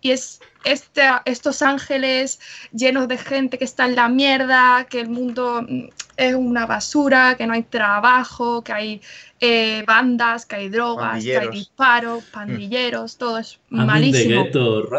[0.04, 2.39] Y es este, estos ángeles
[2.74, 5.86] llenos de gente que está en la mierda, que el mundo mm,
[6.18, 9.02] es una basura, que no hay trabajo, que hay
[9.39, 14.44] eh, bandas, que hay drogas, que hay disparos, pandilleros, todo es I'm malísimo.
[14.44, 14.84] ghetto,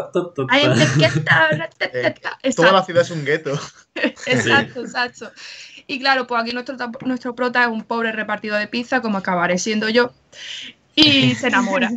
[2.43, 2.53] Eh.
[2.55, 3.59] Toda la ciudad es un gueto.
[4.25, 5.31] Exacto, exacto.
[5.87, 9.59] Y claro, pues aquí nuestro, nuestro prota es un pobre repartido de pizza, como acabaré
[9.59, 10.11] siendo yo,
[10.95, 11.91] y se enamora.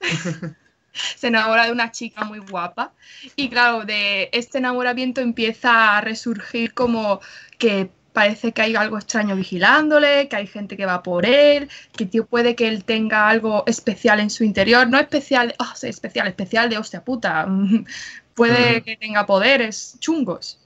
[1.16, 2.92] se enamora de una chica muy guapa.
[3.36, 7.20] Y claro, de este enamoramiento empieza a resurgir como
[7.58, 12.06] que parece que hay algo extraño vigilándole, que hay gente que va por él, que
[12.06, 14.88] tío puede que él tenga algo especial en su interior.
[14.88, 17.46] No especial, oh, especial, especial de hostia puta.
[18.34, 20.58] puede que tenga poderes chungos.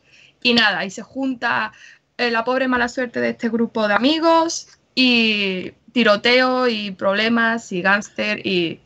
[0.42, 1.72] Y nada, y se junta
[2.18, 7.82] eh, la pobre mala suerte de este grupo de amigos y tiroteo y problemas y
[7.82, 8.80] gángster y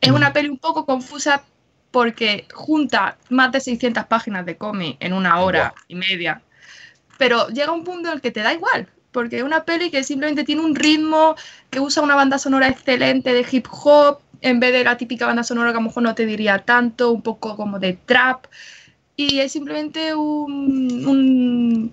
[0.00, 1.44] es una peli un poco confusa
[1.90, 6.42] porque junta más de 600 páginas de cómic en una hora y media,
[7.18, 10.02] pero llega un punto en el que te da igual, porque es una peli que
[10.02, 11.36] simplemente tiene un ritmo,
[11.70, 15.44] que usa una banda sonora excelente de hip hop, en vez de la típica banda
[15.44, 18.46] sonora que a lo mejor no te diría tanto, un poco como de trap,
[19.14, 21.92] y es simplemente un, un,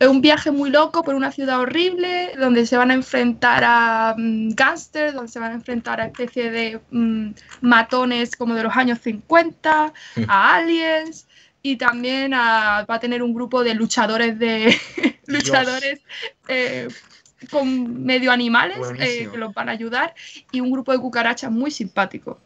[0.00, 4.50] un viaje muy loco por una ciudad horrible, donde se van a enfrentar a mm,
[4.50, 7.30] gángsters, donde se van a enfrentar a especie de mm,
[7.62, 9.92] matones como de los años 50,
[10.28, 11.26] a aliens,
[11.62, 14.76] y también a- va a tener un grupo de luchadores de
[15.26, 16.00] luchadores
[16.48, 16.88] eh,
[17.50, 20.14] con medio animales eh, que los van a ayudar
[20.52, 22.40] y un grupo de cucarachas muy simpático.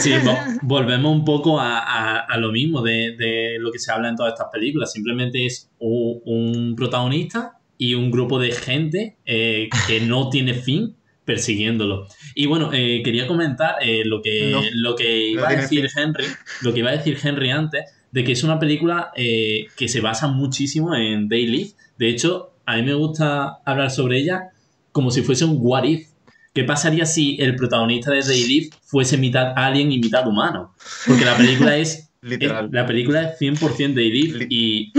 [0.00, 3.92] Sí, vo- volvemos un poco a, a- a lo mismo de, de lo que se
[3.92, 4.92] habla en todas estas películas.
[4.92, 12.06] Simplemente es un protagonista y un grupo de gente eh, que no tiene fin persiguiéndolo.
[12.34, 16.24] Y bueno, eh, quería comentar eh, lo, que, No, lo que iba a decir Henry,
[16.62, 20.00] lo que iba a decir Henry antes, de que es una película eh, que se
[20.00, 21.70] basa muchísimo en Day Live.
[21.98, 24.50] De hecho, a mí me gusta hablar sobre ella
[24.92, 26.08] como si fuese un what if.
[26.52, 30.74] ¿Qué pasaría si el protagonista de Day Live fuese mitad alien y mitad humano?
[31.06, 32.68] Porque la película es, es- Literal.
[32.72, 34.92] la película es 100% Day Live Li- y,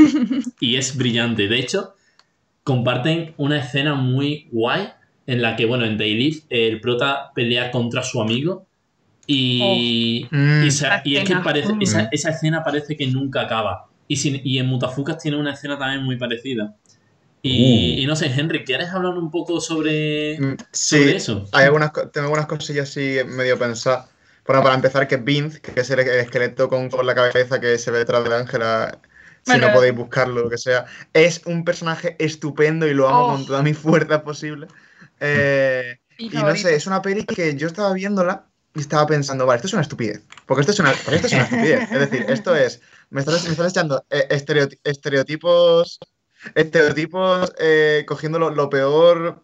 [0.61, 1.47] y es brillante.
[1.49, 1.93] De hecho,
[2.63, 4.87] comparten una escena muy guay
[5.27, 8.65] en la que, bueno, en Day Live el prota pelea contra su amigo
[9.27, 11.81] y, Mm, y, sa- y es que parece, Mm.
[11.81, 13.87] esa, esa escena parece que nunca acaba.
[14.07, 16.75] Y, sin- y en Mutafucas tiene una escena también muy parecida.
[17.43, 18.01] Y, Uh.
[18.01, 21.47] y no sé, Henry, ¿quieres hablar un poco sobre, mm, sobre sí, eso?
[21.51, 24.07] hay algunas, tengo algunas cosillas así medio pensadas.
[24.45, 27.77] Bueno, para empezar, que Vince, que es el, el esqueleto con, con la cabeza que
[27.77, 28.99] se ve detrás de Ángela,
[29.43, 29.67] si Bueno.
[29.67, 33.31] no podéis buscarlo, lo que sea, es un personaje estupendo y lo amo Oh.
[33.33, 34.67] con toda mi fuerza posible.
[35.19, 39.57] Eh, Y no sé, es una peli que yo estaba viéndola y estaba pensando, vale,
[39.57, 40.21] esto es una estupidez.
[40.45, 41.91] Porque esto es una, porque esto es una estupidez.
[41.91, 42.81] Es decir, esto es.
[43.09, 45.99] Me estás, me estás echando eh, estereoti- estereotipos.
[46.55, 49.43] Estereotipos eh, cogiendo lo, lo peor.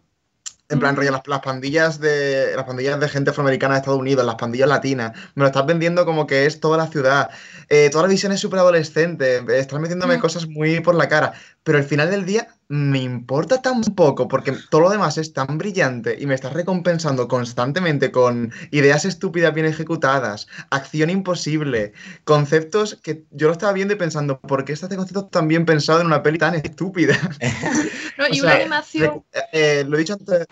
[0.70, 0.98] En plan, Mm.
[0.98, 2.52] rollo, las, las pandillas de.
[2.54, 5.12] Las pandillas de gente afroamericana de Estados Unidos, las pandillas latinas.
[5.34, 7.30] Me lo estás vendiendo como que es toda la ciudad.
[7.70, 9.42] Eh, toda la visión es súper adolescente.
[9.58, 10.20] Estás metiéndome Mm.
[10.20, 11.32] cosas muy por la cara.
[11.62, 15.56] Pero al final del día me importa tan poco porque todo lo demás es tan
[15.56, 23.24] brillante y me estás recompensando constantemente con ideas estúpidas bien ejecutadas, acción imposible, conceptos que
[23.30, 26.06] yo lo estaba viendo y pensando, ¿por qué está este concepto tan bien pensado en
[26.08, 27.16] una peli tan estúpida?
[28.18, 29.24] No, y o una sea, animación.
[29.32, 30.44] Eh, eh, lo he dicho antes.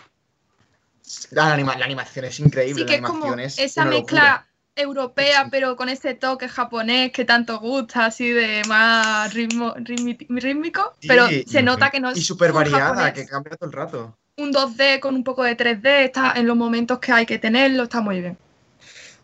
[1.31, 3.89] La, anima- la animación es increíble, Sí, que es la como animación es esa una
[3.91, 4.46] mezcla locura.
[4.77, 10.93] Europea, pero con ese toque japonés que tanto gusta, así de más ritmo, rítmi- rítmico,
[11.01, 13.13] Sí, pero se nota que no es Y súper variada, japonés.
[13.13, 14.17] que cambia todo el rato.
[14.37, 17.83] un 2D con un poco de 3D, está en los momentos que hay que tenerlo,
[17.83, 18.37] está muy bien.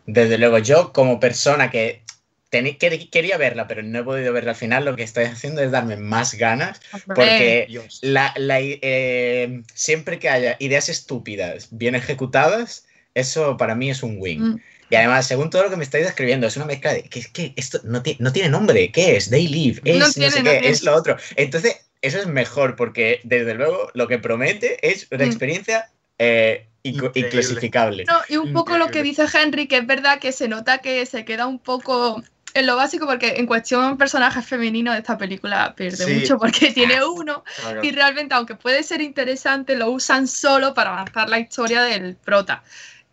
[0.06, 2.02] Desde luego, yo como persona que,
[2.50, 5.70] que quería verla, pero no he podido verla al final, lo que estoy haciendo es
[5.70, 6.80] darme más ganas,
[7.14, 8.00] porque Dios.
[8.02, 14.42] la, eh, siempre que haya ideas estúpidas bien ejecutadas, eso para mí es un win.
[14.42, 14.60] Mm.
[14.90, 17.28] Y además, según todo lo que me estáis describiendo, es una mezcla de que es
[17.28, 18.90] que esto no, ti- no tiene nombre.
[18.92, 19.30] ¿Qué es?
[19.30, 19.80] They live.
[19.84, 20.68] Es No sé no qué, tiene.
[20.68, 21.16] es lo otro.
[21.36, 25.28] Entonces, eso es mejor porque, desde luego, lo que promete es una Mm.
[25.28, 28.04] experiencia eh, inclasificable.
[28.04, 31.04] No, y un poco lo que dice Henry, que es verdad que se nota que
[31.06, 35.74] se queda un poco en lo básico, porque en cuestión personaje femenino de esta película
[35.74, 36.14] pierde Sí.
[36.14, 37.82] mucho porque tiene uno Claro.
[37.84, 42.62] y realmente, aunque puede ser interesante, lo usan solo para avanzar la historia del prota.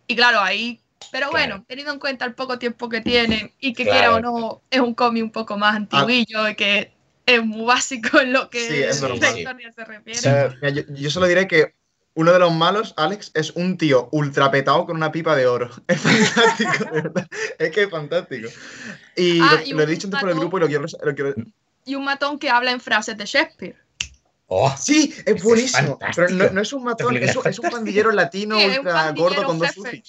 [0.06, 0.78] Y claro, ahí.
[1.12, 1.30] Pero Claro.
[1.30, 3.98] bueno, teniendo en cuenta el poco tiempo que tienen y que Claro.
[3.98, 6.90] quiera o no, es un cómic un poco más antiguillo y que
[7.26, 10.20] es muy básico en lo que Sí, es la historia se refiere.
[10.60, 11.74] Mira, yo, yo solo diré que
[12.14, 15.70] uno de los malos, Alex, es un tío ultrapetado con una pipa de oro.
[15.88, 17.26] Es fantástico, de verdad.
[17.58, 18.48] Es que es fantástico.
[19.14, 21.14] Y Ah, lo, y lo he dicho antes por el grupo y lo quiero, lo
[21.14, 21.34] quiero-
[21.84, 23.76] Y un matón que habla en frases de Shakespeare.
[24.46, 25.98] oh, Sí, es es buenísimo.
[26.16, 28.86] pero no, es un matón, es, es un- es un pandillero latino Sí, es un
[28.86, 30.02] ultra pandillero gordo con dos jefe.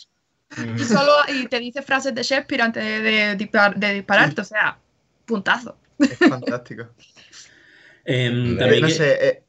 [0.58, 0.78] Mm.
[0.80, 4.46] Y solo y te dice frases de Shakespeare antes de, de dispar- de dispararte, o
[4.46, 4.78] sea,
[5.26, 5.78] puntazo.
[6.00, 6.88] Es fantástico.
[8.06, 9.44] Em, Eh, también no que- sé, eh,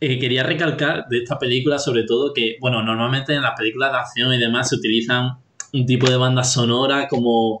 [0.00, 3.98] eh, quería recalcar de esta película sobre todo que, bueno, normalmente en las películas de
[3.98, 5.38] acción y demás se utilizan
[5.72, 7.60] un tipo de banda sonora como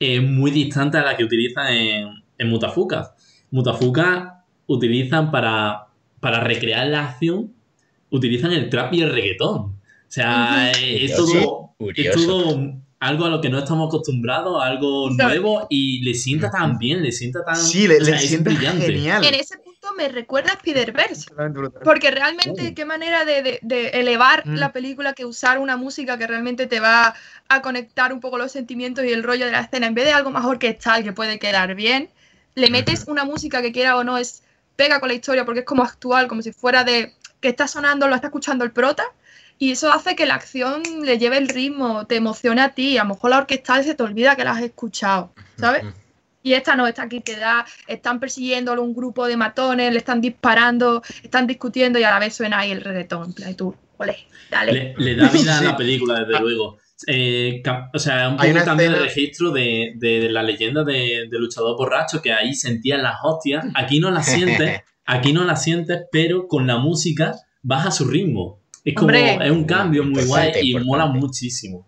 [0.00, 3.14] eh, muy distante a la que utilizan en, en Mutafuka.
[3.50, 5.86] Mutafuka utilizan para,
[6.18, 7.52] para recrear la acción,
[8.10, 9.56] utilizan el trap y el reggaetón.
[9.60, 11.14] O sea, es
[11.82, 16.14] Curioso, todo, es todo algo a lo que no estamos acostumbrados, algo nuevo y le
[16.14, 17.56] sienta tan bien, le sienta tan...
[17.56, 19.24] sí, le, o sea, le sienta genial.
[19.24, 21.26] En ese punto me recuerda a Spider-Verse.
[21.84, 22.74] Porque realmente, Uh.
[22.74, 24.54] qué manera de, de- de elevar Mm.
[24.54, 27.14] la película que usar una música que realmente te va
[27.48, 29.88] a conectar un poco los sentimientos y el rollo de la escena.
[29.88, 32.08] En vez de algo más orquestal que puede quedar bien,
[32.54, 34.44] le metes una música que quiera o no es
[34.76, 38.06] pega con la historia porque es como actual, como si fuera de que está sonando,
[38.06, 39.02] lo está escuchando el prota.
[39.62, 42.98] Y eso hace que la acción le lleve el ritmo, te emocione a ti.
[42.98, 45.84] A lo mejor la orquestal se te olvida que la has escuchado, ¿sabes?
[46.42, 50.20] Y esta no, esta aquí te da, están persiguiéndolo un grupo de matones, le están
[50.20, 53.34] disparando, están discutiendo y a la vez suena ahí el reggaetón.
[53.48, 54.16] Y tú, ole,
[54.50, 54.72] dale.
[54.72, 55.64] Le, le da vida Sí.
[55.64, 56.78] a la película, desde luego.
[57.06, 57.62] Eh,
[57.94, 62.20] o sea, un poco de escena- registro de, de la leyenda de, de luchador borracho,
[62.20, 63.64] que ahí sentían las hostias.
[63.76, 68.60] Aquí no las sientes, aquí no las sientes, pero con la música baja su ritmo.
[68.84, 69.38] Es como, Hombre.
[69.44, 70.84] es un cambio muy guay y importante.
[70.86, 71.86] mola muchísimo.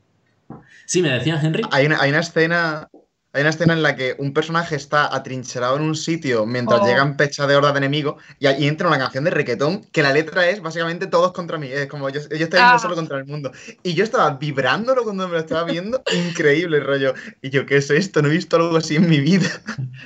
[0.87, 1.63] Sí, me decías, Henry.
[1.71, 2.89] Hay una, hay una escena.
[3.37, 6.87] Hay una escena en la que un personaje está atrincherado en un sitio mientras Oh.
[6.87, 10.13] llegan pecha de horda de enemigos y ahí entra una canción de reggaetón que la
[10.13, 11.67] letra es básicamente todos contra mí.
[11.67, 12.79] Es como yo, yo estoy Ah.
[12.79, 13.51] solo contra el mundo.
[13.83, 16.01] Y yo estaba vibrándolo cuando me lo estaba viendo.
[16.15, 17.15] Increíble el rollo.
[17.43, 18.23] Y yo, ¿qué es esto?
[18.23, 19.49] No he visto algo así en mi vida.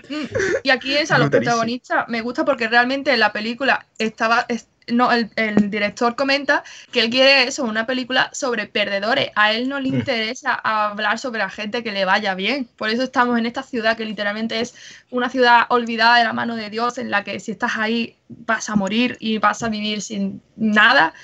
[0.09, 0.15] Mm,
[0.63, 2.07] Y aquí es a los protagonistas.
[2.09, 4.47] Me gusta porque realmente en la película estaba.
[4.49, 9.31] es- no, el, el director comenta que él quiere eso, una película sobre perdedores.
[9.35, 12.69] A él no le interesa hablar sobre la gente que le vaya bien.
[12.77, 14.75] Por eso estamos en esta ciudad que literalmente es
[15.11, 18.69] una ciudad olvidada de la mano de Dios, en la que si estás ahí vas
[18.71, 21.15] a morir y vas a vivir sin nada.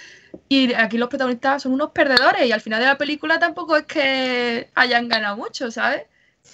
[0.48, 3.85] Y aquí los protagonistas son unos perdedores y al final de la película tampoco es
[3.85, 6.03] que hayan ganado mucho, ¿sabes?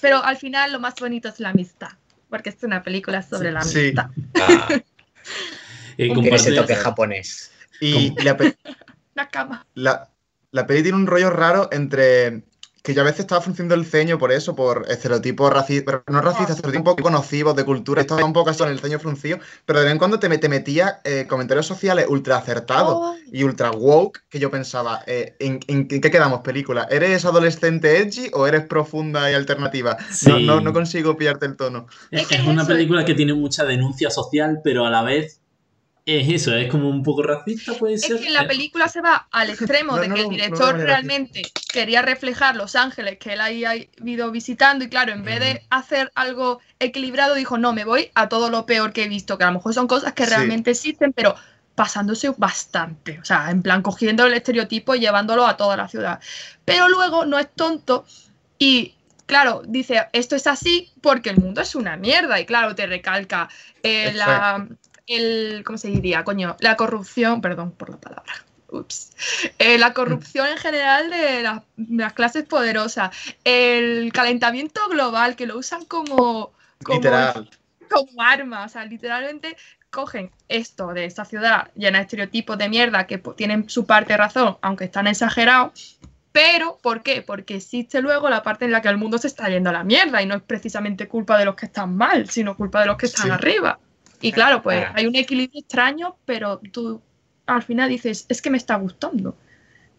[0.00, 1.88] Pero al final lo más bonito es la amistad,
[2.28, 3.78] porque es una película sobre la Sí.
[3.78, 4.06] amistad.
[4.40, 4.68] Ah,
[6.08, 7.50] Eh, ese toque japonés.
[7.80, 8.56] Y la, pe-
[9.14, 9.66] Una cama.
[9.74, 10.10] la,
[10.52, 12.42] la peli tiene un rollo raro entre
[12.82, 16.56] que yo a veces estaba frunciendo el ceño por eso, por estereotipos racistas, no racistas,
[16.56, 19.92] estereotipos conocidos de cultura, estaba un poco así con el ceño fruncido, pero de vez
[19.92, 24.22] en cuando te, me- te metía eh, comentarios sociales ultra acertados Oh, y ultra woke
[24.30, 26.88] que yo pensaba, eh, ¿en, en qué quedamos película?
[26.90, 29.98] ¿Eres adolescente edgy o eres profunda y alternativa?
[30.26, 30.46] No, Sí.
[30.46, 31.86] no, no consigo pillarte el tono.
[32.10, 35.02] Es, Es que es es una película que tiene mucha denuncia social, pero a la
[35.02, 35.39] vez
[36.18, 38.20] es eso, es como un poco racista, puede es ser.
[38.20, 41.42] que la película se va al extremo No, de que el director realmente
[41.72, 45.62] quería reflejar Los Ángeles que él ahí ha ido visitando y claro, en vez de
[45.70, 49.44] hacer algo equilibrado dijo, no, me voy a todo lo peor que he visto, que
[49.44, 50.30] a lo mejor son cosas que Sí.
[50.30, 51.34] realmente existen, pero
[51.74, 56.20] pasándose bastante, o sea, en plan cogiendo el estereotipo y llevándolo a toda la ciudad.
[56.64, 58.04] Pero luego no es tonto
[58.58, 58.94] y
[59.26, 63.48] claro, dice, esto es así porque el mundo es una mierda y claro, te recalca
[63.82, 64.66] eh, la,
[65.10, 66.24] el, ¿cómo se diría?
[66.24, 68.32] Coño, la corrupción, perdón por la palabra.
[68.72, 69.10] Ups.
[69.58, 73.10] Eh, la corrupción en general de, las- de las clases poderosas,
[73.44, 76.52] el calentamiento global que lo usan como,
[76.84, 77.50] como Literal.
[77.90, 79.56] como arma, o sea, literalmente
[79.90, 84.18] cogen esto de esta ciudad llena de estereotipos de mierda que tienen su parte de
[84.18, 85.98] razón, aunque están exagerados,
[86.30, 87.22] pero ¿por qué?
[87.22, 89.82] Porque existe luego la parte en la que el mundo se está yendo a la
[89.82, 92.96] mierda y no es precisamente culpa de los que están mal, sino culpa de los
[92.96, 93.32] que están Sí.
[93.32, 93.80] arriba.
[94.20, 97.00] Y claro, pues hay un equilibrio extraño, pero tú
[97.46, 99.36] al final dices, es que me está gustando,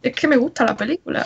[0.02, 1.26] es que me gusta la película.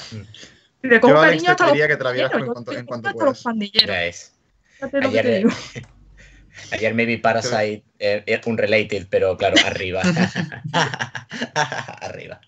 [1.01, 2.79] Cojo Yo, Alex, cariño hasta los pediría que te la vieras pandilleros, en cuanto- yo
[2.79, 3.43] en cuanto hasta los puedas.
[3.43, 3.87] pandilleros.
[3.87, 4.31] Ya es.
[4.75, 5.47] Fíjate lo que te Ayer,
[6.71, 10.01] ayer me vi Parasite, eh, eh, un related, pero claro, arriba.
[12.01, 12.39] arriba.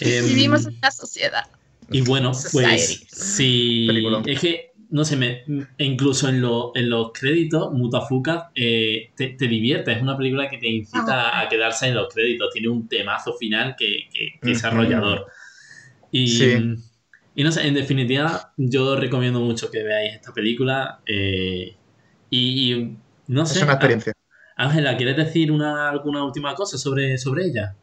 [0.00, 1.44] Em, Vivimos en una sociedad.
[1.90, 3.86] Y bueno, pues Society.
[3.86, 4.28] Peliculón.
[4.28, 5.42] es que no sé, me,
[5.76, 10.48] e incluso en, lo- en los créditos, Mutafuka eh, te, te divierte, es una película
[10.48, 11.40] que te incita Ah.
[11.40, 15.26] a quedarse en los créditos, tiene un temazo final que, que- que es arrollador.
[16.12, 16.74] Y, Sí.
[17.34, 21.74] y no sé, en definitiva, yo recomiendo mucho que veáis esta película eh,
[22.30, 24.12] y, y no sé, Es una experiencia.
[24.56, 27.74] Ángela, ¿quieres decir una, alguna última cosa sobre, sobre ella?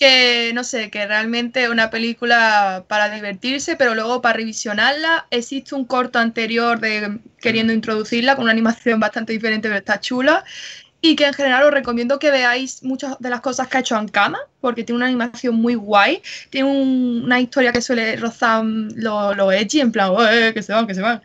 [0.00, 5.74] Que no sé, que realmente es una película para divertirse, pero luego para revisionarla existe
[5.76, 10.44] un corto anterior de queriendo introducirla con una animación bastante diferente, pero está chula.
[11.02, 13.96] Y que en general os recomiendo que veáis muchas de las cosas que ha hecho
[13.96, 18.90] Ankama, porque tiene una animación muy guay, tiene un- una historia que suele rozar mm,
[18.96, 21.22] lo, lo edgy, en plan, "Eh, que se van, que se van.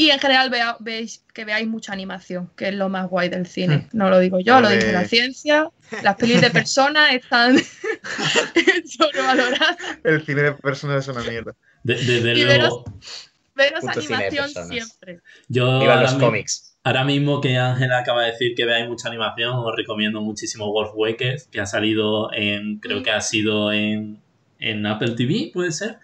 [0.00, 3.46] Y en general vea- veis, que veáis mucha animación, que es lo más guay del
[3.46, 3.86] cine.
[3.92, 5.68] No lo digo yo, lo dice la ciencia.
[6.02, 7.58] Las pelis de personas están
[8.86, 9.76] sobrevaloradas.
[10.04, 11.54] El cine de personas es una mierda.
[11.82, 12.84] De- desde luego,
[13.54, 15.20] Veros animación siempre.
[15.48, 16.66] yo los mismo- cómics.
[16.82, 20.92] Ahora mismo que Ángela acaba de decir que veáis mucha animación, os recomiendo muchísimo Wolf
[20.94, 24.22] Wakers, que ha salido en, creo que ha sido en,
[24.58, 25.98] en Apple TV, puede ser.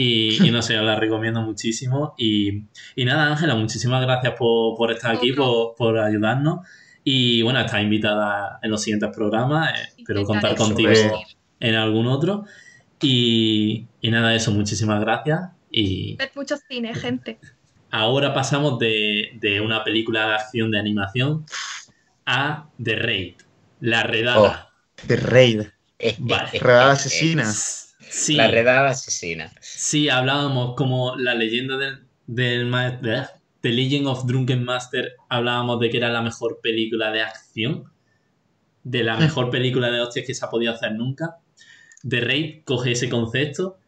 [0.00, 2.14] Y, y no sé, os la recomiendo muchísimo.
[2.16, 2.62] Y,
[2.94, 6.60] y nada, Ángela, muchísimas gracias por, por estar aquí, por, por ayudarnos.
[7.02, 9.74] Y bueno, estás invitada en los siguientes programas.
[9.74, 10.92] eh, espero contar contigo
[11.58, 12.44] en algún otro.
[13.02, 15.40] Y, y nada, eso, muchísimas gracias.
[15.68, 17.40] Y, Ved mucho cine, gente.
[17.90, 21.44] Ahora pasamos de, de una película de acción de animación
[22.24, 23.34] a The Raid,
[23.80, 24.70] La Redada.
[25.08, 25.62] The Raid.
[26.18, 26.50] Vale.
[26.60, 27.44] Redada asesina.
[28.10, 29.52] Sí, La redada asesina.
[29.60, 32.70] sí, hablábamos como la leyenda del, del
[33.02, 33.22] de
[33.60, 37.84] The Legend of Drunken Master, hablábamos de que era la mejor película de acción,
[38.84, 41.36] de la mejor película de hostias que se ha podido hacer nunca.
[42.08, 43.78] The Raid coge ese concepto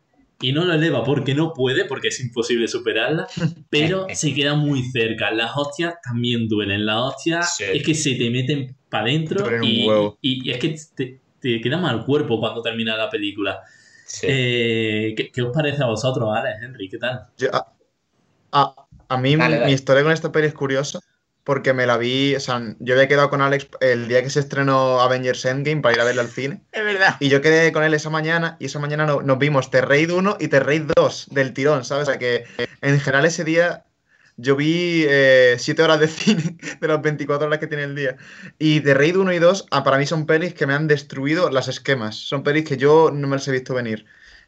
[0.43, 3.27] y no lo eleva porque no puede, porque es imposible superarla,
[3.71, 5.31] pero se queda muy cerca.
[5.31, 6.85] Las hostias también duelen.
[6.85, 7.65] Las hostias Sí.
[7.73, 9.87] es que se te meten para adentro y,
[10.21, 13.61] y- y es que te, te queda mal cuerpo cuando termina la película.
[14.13, 14.27] Sí.
[14.29, 16.89] Eh, ¿qué, qué os parece a vosotros, Alex, Henry?
[16.89, 17.27] ¿Qué tal?
[17.39, 17.73] Yo- a,
[18.53, 18.75] a-
[19.09, 20.99] a mí Dale, mi historia con esta peli es curiosa
[21.45, 24.41] porque me la vi, o sea, yo había quedado con Alex el día que se
[24.41, 27.17] estrenó Avengers Endgame para ir a verla al cine es verdad.
[27.21, 30.13] y yo quedé con él esa mañana y esa mañana no- nos vimos The Raid
[30.13, 32.09] 1 y The Raid 2 del tirón, ¿sabes?
[32.09, 32.45] O sea que
[32.83, 33.85] en general ese día
[34.37, 35.07] yo vi
[35.57, 38.17] 7 horas de cine de las 24 horas que tiene el día.
[38.59, 41.51] Y The Raid 1 y 2 ah, para mí son pelis que me han destruido
[41.51, 44.07] las esquemas, son pelis que yo no me las he visto venir.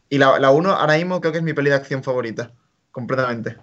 [0.09, 2.53] Y la, la 1 ahora mismo creo que es mi peli de acción favorita,
[2.90, 3.57] completamente.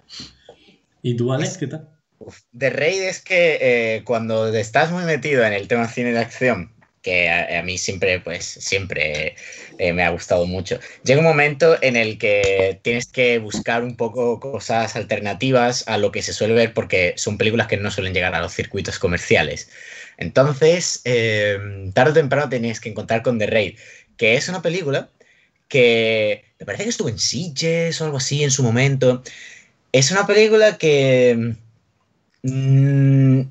[1.02, 1.88] ¿Y tú, Alex, qué tal?
[2.18, 6.18] Uf, The Raid es que eh, cuando estás muy metido en el tema cine de
[6.18, 9.36] acción, que a, mí siempre, pues, siempre
[9.78, 13.96] eh, me ha gustado mucho, llega un momento en el que tienes que buscar un
[13.96, 18.14] poco cosas alternativas a lo que se suele ver porque son películas que no suelen
[18.14, 19.70] llegar a los circuitos comerciales.
[20.18, 21.58] Entonces, eh,
[21.94, 23.78] tarde o temprano tenías que encontrar con The Raid,
[24.16, 25.08] que es una película
[25.68, 29.22] que me parece que estuvo en Sitges o algo así en su momento.
[29.92, 31.54] Es una película que
[32.42, 33.42] mm,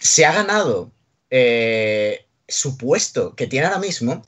[0.00, 0.92] se ha ganado
[1.30, 4.24] eh, su puesto que tiene ahora mismo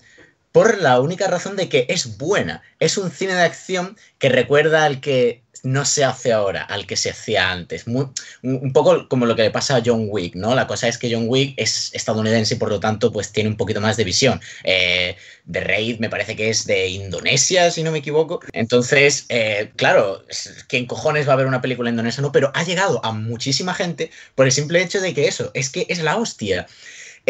[0.52, 2.62] por la única razón de que es buena.
[2.80, 6.96] Es un cine de acción que recuerda al que no se hace ahora, al que
[6.96, 7.84] se hacía antes.
[7.86, 10.54] Un poco como lo que le pasa a John Wick, ¿no?
[10.54, 13.56] La cosa es que John Wick es estadounidense y por lo tanto pues tiene un
[13.56, 14.40] poquito más de visión.
[14.64, 15.16] Eh,
[15.50, 18.40] The Raid me parece que es de Indonesia, si no me equivoco.
[18.52, 20.24] Entonces, eh, claro,
[20.68, 22.22] ¿quién cojones va a ver una película indonesia?
[22.22, 25.70] No, pero ha llegado a muchísima gente por el simple hecho de que eso, es
[25.70, 26.66] que es la hostia.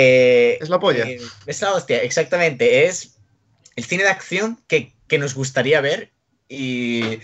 [0.01, 1.05] Eh, Es la polla.
[1.09, 2.87] eh, es la hostia, exactamente.
[2.87, 3.17] Es
[3.77, 6.11] el cine de acción que, que nos gustaría ver
[6.49, 7.19] y,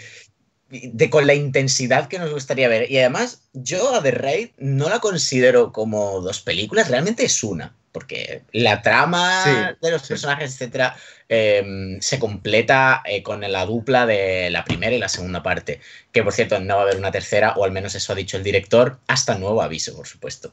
[0.70, 2.90] y de, con la intensidad que nos gustaría ver.
[2.90, 7.74] Y además, yo a The Raid no la considero como dos películas, realmente es una.
[7.92, 10.08] Porque la trama Sí, de los sí.
[10.08, 10.96] personajes, etcétera,
[11.28, 15.78] eh, se completa eh, con la dupla de la primera y la segunda parte.
[16.10, 18.36] Que por cierto, no va a haber una tercera, o al menos eso ha dicho
[18.36, 20.52] el director, hasta nuevo aviso, por supuesto.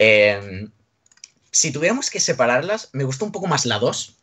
[0.00, 0.66] Eh,
[1.54, 4.16] si tuviéramos que separarlas, me gusta un poco más la 2,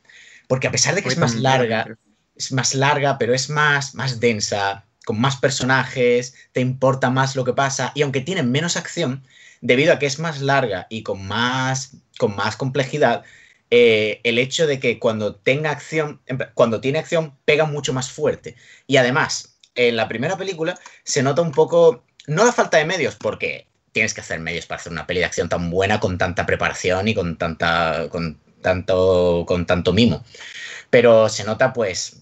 [0.50, 1.98] porque a pesar de que es más larga,
[2.36, 7.46] es más larga, pero es más, más densa, con más personajes, te importa más lo
[7.46, 9.24] que pasa, y aunque tiene menos acción,
[9.62, 13.24] debido a que es más larga y con más, con más complejidad,
[13.70, 16.20] eh, el hecho de que cuando tenga acción,
[16.54, 18.58] cuando tiene acción, pega mucho más fuerte.
[18.88, 22.84] Y además, 2, en la primera película, se nota un poco, no la falta de
[22.84, 26.18] medios, porque tienes que hacer medios para hacer una peli de acción tan buena, con
[26.18, 30.24] tanta preparación y con, tanta, con, tanto, con tanto mimo.
[30.90, 32.22] Pero se nota, pues,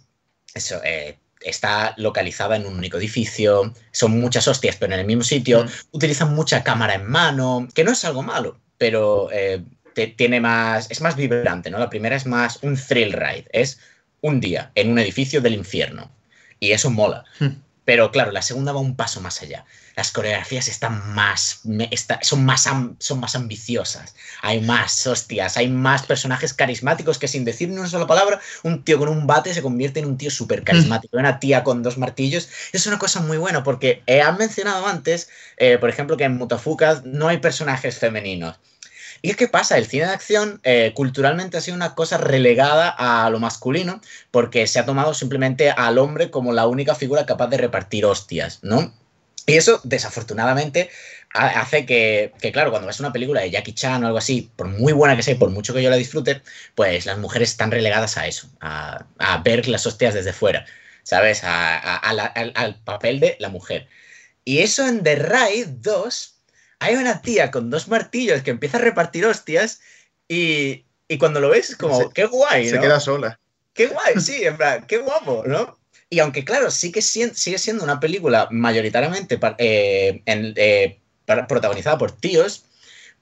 [0.53, 5.23] eso, eh, está localizada en un único edificio, son muchas hostias, pero en el mismo
[5.23, 5.69] sitio, Mm.
[5.91, 9.63] utilizan mucha cámara en mano, que no es algo malo, pero eh,
[9.93, 11.79] te- tiene más, es más vibrante, ¿no?
[11.79, 13.79] La primera es más un thrill ride, es
[14.21, 16.11] un día en un edificio del infierno,
[16.59, 17.23] y eso mola.
[17.39, 17.47] Mm.
[17.89, 19.65] Pero claro, la segunda va un paso más allá.
[19.95, 24.13] Las coreografías están más, está- son, más am- son más ambiciosas.
[24.43, 28.83] Hay más hostias, hay más personajes carismáticos que sin decir ni una sola palabra, un
[28.83, 31.17] tío con un bate se convierte en un tío súper carismático.
[31.17, 32.47] Una tía con dos martillos.
[32.73, 35.27] Es una cosa muy buena porque eh, han mencionado antes,
[35.57, 38.57] eh, por ejemplo, que en Mutafuka no hay personajes femeninos.
[39.21, 42.89] Y es que pasa, el cine de acción eh, culturalmente ha sido una cosa relegada
[42.89, 44.01] a lo masculino
[44.31, 48.59] porque se ha tomado simplemente al hombre como la única figura capaz de repartir hostias,
[48.61, 48.93] ¿no?
[49.45, 50.89] Y eso, desafortunadamente,
[51.33, 54.51] ha- hace que, que, claro, cuando ves una película de Jackie Chan o algo así,
[54.55, 56.41] por muy buena que sea y por mucho que yo la disfrute,
[56.75, 60.65] pues las mujeres están relegadas a eso, a, a ver las hostias desde fuera,
[61.03, 61.41] ¿sabes?
[61.43, 63.87] Al papel de la mujer.
[64.45, 66.38] Y eso en The Raid 2,
[66.79, 69.81] hay una tía con dos martillos que empieza a repartir hostias
[70.27, 72.81] y, y cuando lo ves es como, Se- qué guay, Se ¿no?
[72.81, 73.39] queda sola.
[73.73, 75.77] Qué guay, sí, en plan, qué guapo, ¿no?
[76.09, 80.99] Y aunque, claro, sí que sigue siendo una película mayoritariamente eh, en- eh,
[81.47, 82.65] protagonizada por tíos,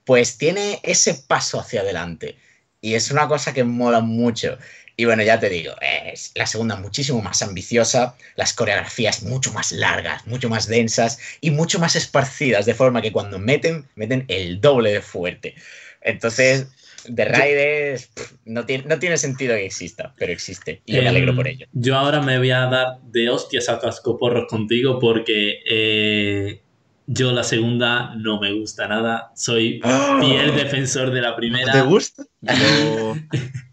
[0.04, 2.38] pues tiene ese paso hacia adelante.
[2.80, 4.56] Y es una cosa que mola mucho.
[5.00, 9.70] Y bueno, ya te digo, es la segunda muchísimo más ambiciosa, las coreografías mucho más
[9.70, 14.60] largas, mucho más densas y mucho más esparcidas, de forma que cuando meten, meten el
[14.60, 15.54] doble de fuerte.
[16.00, 16.66] Entonces,
[17.14, 20.82] The Raiders pff, no, tiene, no tiene sentido que exista, pero existe.
[20.84, 21.66] Y yo me alegro Em, por ello.
[21.72, 26.60] Yo ahora me voy a dar de hostias a cascoporros contigo porque eh,
[27.06, 29.30] yo la segunda no me gusta nada.
[29.36, 29.80] Soy
[30.20, 31.72] fiel defensor de la ¿No primera.
[31.72, 32.24] te gusta?
[32.40, 33.14] Yo-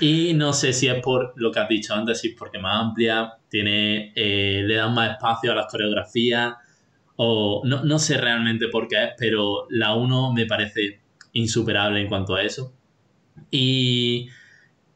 [0.00, 2.82] Y no sé si es por lo que has dicho antes, si es porque más
[2.82, 6.54] amplia, tiene, eh, le dan más espacio a las coreografías,
[7.16, 11.00] o no, no sé realmente por qué es, pero la 1 me parece
[11.32, 12.72] insuperable en cuanto a eso.
[13.50, 14.28] Y,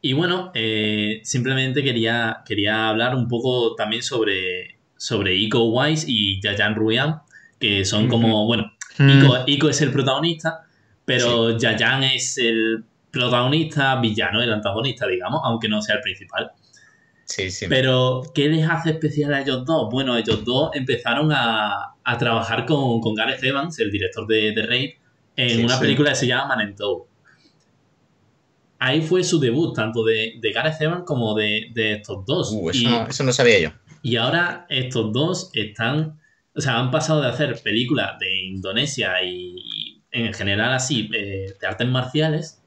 [0.00, 6.40] y bueno, eh, simplemente quería, quería hablar un poco también sobre, sobre Iko Wise y
[6.40, 7.20] Yayan Ruyan,
[7.61, 10.66] que son como, bueno, Ico, Ico es el protagonista,
[11.05, 12.84] pero Yayan es el
[13.15, 16.51] protagonista villano, el antagonista, digamos, aunque no sea el principal.
[17.25, 17.67] Sí, sí.
[17.69, 19.89] Pero, ¿qué les hace especial a ellos dos?
[19.91, 24.67] Bueno, ellos dos empezaron a, a trabajar con, con Gareth Evans, el director de, de
[24.67, 24.91] Raid,
[25.37, 25.81] en Sí, una sí.
[25.81, 27.07] película que se llama Man in Tow.
[28.79, 32.53] Ahí fue su debut, tanto de, de Gareth Evans como de, de estos dos.
[32.53, 33.71] Uh, eso, y, no, eso no sabía yo.
[34.03, 36.21] y ahora estos dos están,
[36.55, 41.55] o sea, han pasado de hacer películas de Indonesia y, y en general así, eh,
[41.59, 42.62] de artes marciales,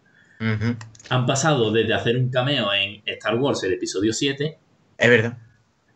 [1.10, 4.58] Han pasado desde hacer un cameo en Star Wars, el episodio 7,
[4.98, 5.38] Es verdad.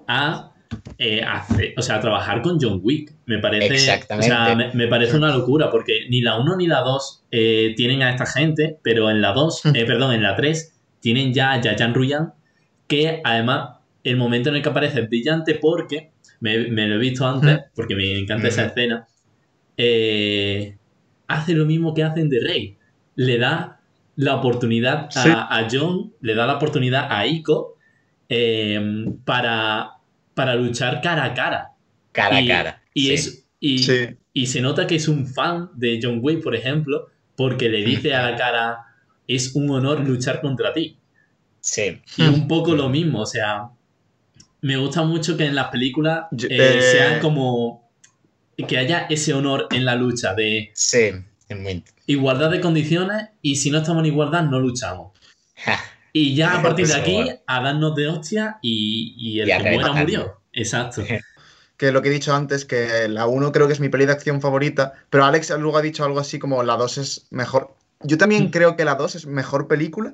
[0.07, 0.51] a,
[0.97, 3.13] eh, hacer- o sea, a trabajar con John Wick.
[3.25, 4.31] Me parece, Exactamente.
[4.33, 7.73] O sea, me, me parece una locura porque ni la 1 ni la 2 eh,
[7.75, 11.51] tienen a esta gente, pero en la 2, eh, perdón, en la 3 tienen ya
[11.53, 12.33] a Yayan Ruyan,
[12.87, 16.99] que además el momento en el que aparece es brillante porque, me, me lo he
[16.99, 19.07] visto antes, porque me encanta esa escena,
[19.77, 20.77] eh,
[21.27, 22.77] hace lo mismo que hacen de Rey.
[23.15, 23.80] Le da
[24.15, 25.29] la oportunidad a, Sí.
[25.33, 27.77] a John, le da la oportunidad a Ico
[28.29, 29.91] eh, para,
[30.33, 31.71] para luchar cara a cara.
[32.11, 32.81] Cara y, a cara.
[32.93, 33.13] Y, sí.
[33.13, 34.17] es, y, Sí.
[34.33, 38.13] y se nota que es un fan de John Wick, por ejemplo, porque le dice
[38.13, 38.77] a la cara,
[39.27, 40.97] es un honor luchar contra ti.
[41.59, 42.01] Sí.
[42.17, 43.69] Y un poco lo mismo, o sea,
[44.61, 47.89] me gusta mucho que en las películas eh, eh, sean como
[48.67, 51.11] que haya ese honor en la lucha de Sí.
[51.51, 51.83] Es muy...
[52.05, 55.11] igualdad de condiciones y si no estamos en igualdad no luchamos.
[56.13, 59.57] Y ya a partir de aquí a darnos de hostia y, y el Y a
[59.57, 60.03] que muera reventar.
[60.03, 60.41] murió.
[60.53, 61.03] Exacto.
[61.77, 64.11] Que lo que he dicho antes, que la 1 creo que es mi peli de
[64.11, 67.73] acción favorita, pero Alex luego ha dicho algo así como la 2 es mejor.
[68.03, 68.51] Yo también Mm.
[68.51, 70.13] creo que la 2 es mejor película,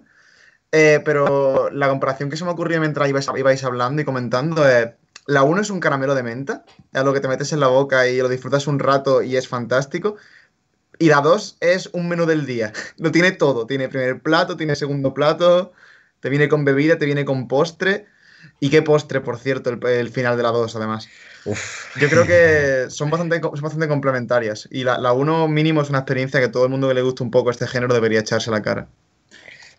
[0.72, 4.92] eh, pero la comparación que se me ocurrió mientras ibais, ibais hablando y comentando es,
[5.26, 6.64] la 1 es un caramelo de menta,
[6.94, 9.50] es lo que te metes en la boca y lo disfrutas un rato y es
[9.50, 10.16] fantástico.
[11.00, 12.74] Y la 2 es un menú del día.
[12.98, 13.68] Lo tiene todo.
[13.68, 15.74] Tiene primer plato, tiene segundo plato,
[16.20, 18.06] te viene con bebida, te viene con postre.
[18.60, 21.08] Y qué postre, por cierto, el, el final de la 2, además.
[21.45, 21.95] Uf.
[22.00, 24.68] Yo creo que son bastante, son bastante complementarias.
[24.72, 27.24] Y la, la 1 mínimo es una experiencia que todo el mundo que le gusta
[27.24, 28.88] un poco este género debería echarse a la cara.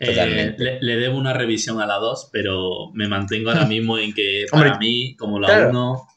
[0.00, 4.46] Eh, le, debo una revisión a la 2, pero me mantengo ahora mismo en que
[4.50, 6.08] para mí, como la 1.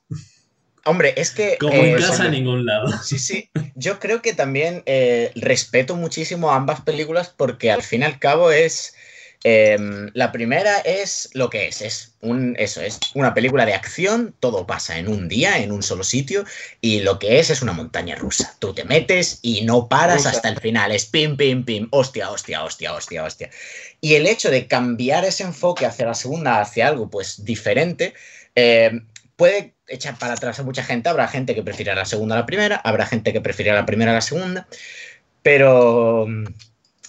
[0.86, 1.58] Hombre, es que.
[1.60, 2.88] Como en casa a ningún lado.
[3.04, 3.50] Sí, sí.
[3.76, 8.52] Yo creo que también eh, respeto muchísimo ambas películas porque al fin y al cabo
[8.52, 8.96] es.
[9.44, 14.36] Em, la primera es lo que es, es un, eso, es una película de acción,
[14.40, 16.46] todo pasa en un día, en un solo sitio,
[16.80, 18.56] y lo que es es una montaña rusa.
[18.60, 22.64] Tú te metes y no paras hasta el final, es pim, pim, pim, hostia, hostia,
[22.64, 23.50] hostia, hostia, hostia.
[24.00, 28.14] Y el hecho de cambiar ese enfoque hacia la segunda, hacia algo pues diferente,
[28.54, 31.10] em, puede echar para atrás a mucha gente.
[31.10, 34.12] Habrá gente que prefiera la segunda a la primera, habrá gente que prefiera la primera
[34.12, 34.68] a la segunda,
[35.44, 36.28] pero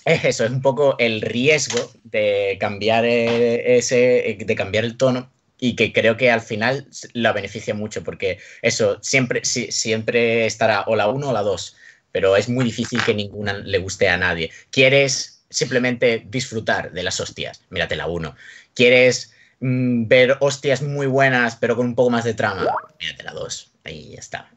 [0.05, 4.97] es eso, es un poco el riesgo de cambiar eh, ese, eh, de cambiar el
[4.97, 10.83] tono y que creo que al final la beneficia mucho porque eso siempre, siempre estará
[10.89, 11.76] o la 1 o la 2,
[12.11, 14.51] pero es muy difícil que ninguna le guste a nadie.
[14.70, 17.62] ¿Quieres simplemente disfrutar de las hostias?
[17.70, 18.35] Mírate la 1.
[18.74, 19.32] ¿Quieres
[19.62, 22.66] mm, ver hostias muy buenas pero con un poco más de trama?
[23.00, 23.72] Mírate la 2.
[23.84, 24.50] Ahí ya está.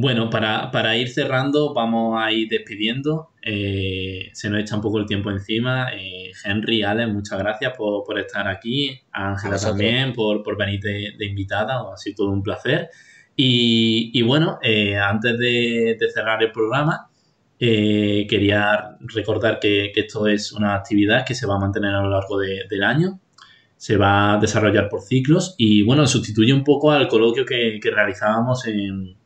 [0.00, 3.30] Bueno, para, ir cerrando, vamos a ir despidiendo.
[3.42, 5.88] Eh, se nos echa un poco el tiempo encima.
[5.92, 9.00] Eh, Henry, Alex, muchas gracias por, estar aquí.
[9.10, 11.82] Ángela también por, por venir de, invitada.
[11.92, 12.90] Ha sido todo un placer.
[13.34, 17.10] Y, bueno, eh, antes de, cerrar el programa,
[17.58, 22.38] quería recordar que, esto es una actividad que se va a mantener a lo largo
[22.38, 23.18] del año.
[23.78, 28.66] Se va a desarrollar por ciclos y bueno, sustituye un poco al coloquio que realizábamos
[28.66, 29.16] en,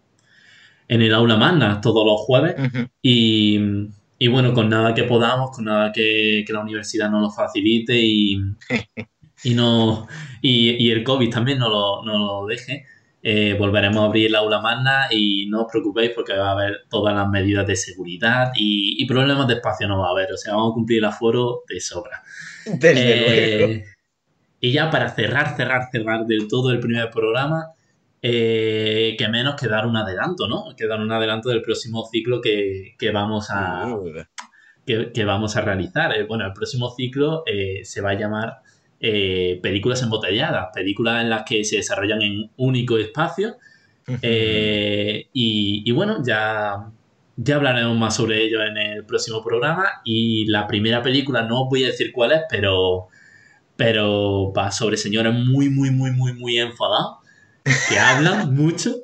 [0.92, 2.54] en el aula magna todos los jueves.
[3.02, 8.38] y, bueno, con nada que podamos, con nada que, la universidad nos lo facilite y,
[9.44, 10.06] y, no,
[10.42, 12.84] y, el COVID también no lo, lo deje.
[13.24, 16.82] Eh, volveremos a abrir el aula magna y no os preocupéis porque va a haber
[16.90, 20.32] todas las medidas de seguridad y, problemas de espacio no va a haber.
[20.32, 22.22] O sea, vamos a cumplir el aforo de sobra.
[22.66, 23.84] Desde eh,
[24.64, 27.72] Y ya para cerrar, cerrar, cerrar del todo el primer programa,
[28.22, 30.76] eh, que menos que dar un adelanto, ¿no?
[30.76, 33.92] Que dar un adelanto del próximo ciclo que, vamos a
[34.86, 36.16] que, vamos a realizar.
[36.16, 38.62] Eh, bueno, el próximo ciclo eh, se va a llamar
[39.00, 43.56] películas embotelladas, películas en las que se desarrollan en único espacio.
[44.22, 46.88] y, bueno, ya,
[47.34, 50.02] ya hablaremos más sobre ello en el próximo programa.
[50.04, 53.08] Y la primera película, no os voy a decir cuál es, pero,
[53.82, 57.16] pero va sobre señores muy, muy, muy, muy, muy enfadados
[57.88, 58.94] que hablan mucho.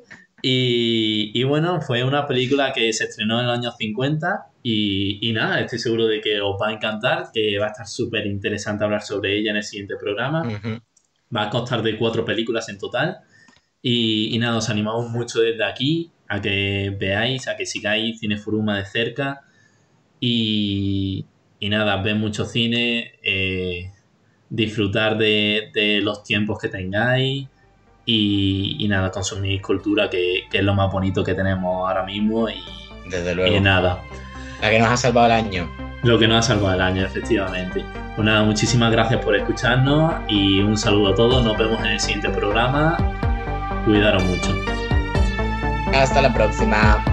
[0.40, 5.80] Y, bueno, fue una película que se estrenó en el año 50 y, nada, estoy
[5.80, 9.36] seguro de que os va a encantar, que va a estar súper interesante hablar sobre
[9.36, 10.44] ella en el siguiente programa.
[11.34, 13.18] Va a constar de cuatro películas en total.
[13.82, 18.78] Y, nada, os animamos mucho desde aquí a que veáis, a que sigáis Cine Furuma
[18.78, 19.40] de cerca.
[20.20, 21.26] Y,
[21.62, 23.90] nada, ven mucho cine, eh,
[24.50, 27.46] disfrutar de, de los tiempos que tengáis
[28.10, 32.54] y, nada, consumir cultura que, es lo más bonito que tenemos ahora mismo y,
[33.10, 33.54] Desde luego.
[33.54, 34.02] y nada.
[34.62, 35.70] La que nos ha salvado el año.
[36.02, 37.84] Lo que nos ha salvado el año, efectivamente.
[38.16, 41.44] Pues nada, muchísimas gracias por escucharnos y un saludo a todos.
[41.44, 42.96] Nos vemos en el siguiente programa.
[43.84, 44.54] Cuidaros mucho.
[45.92, 47.04] Hasta la próxima.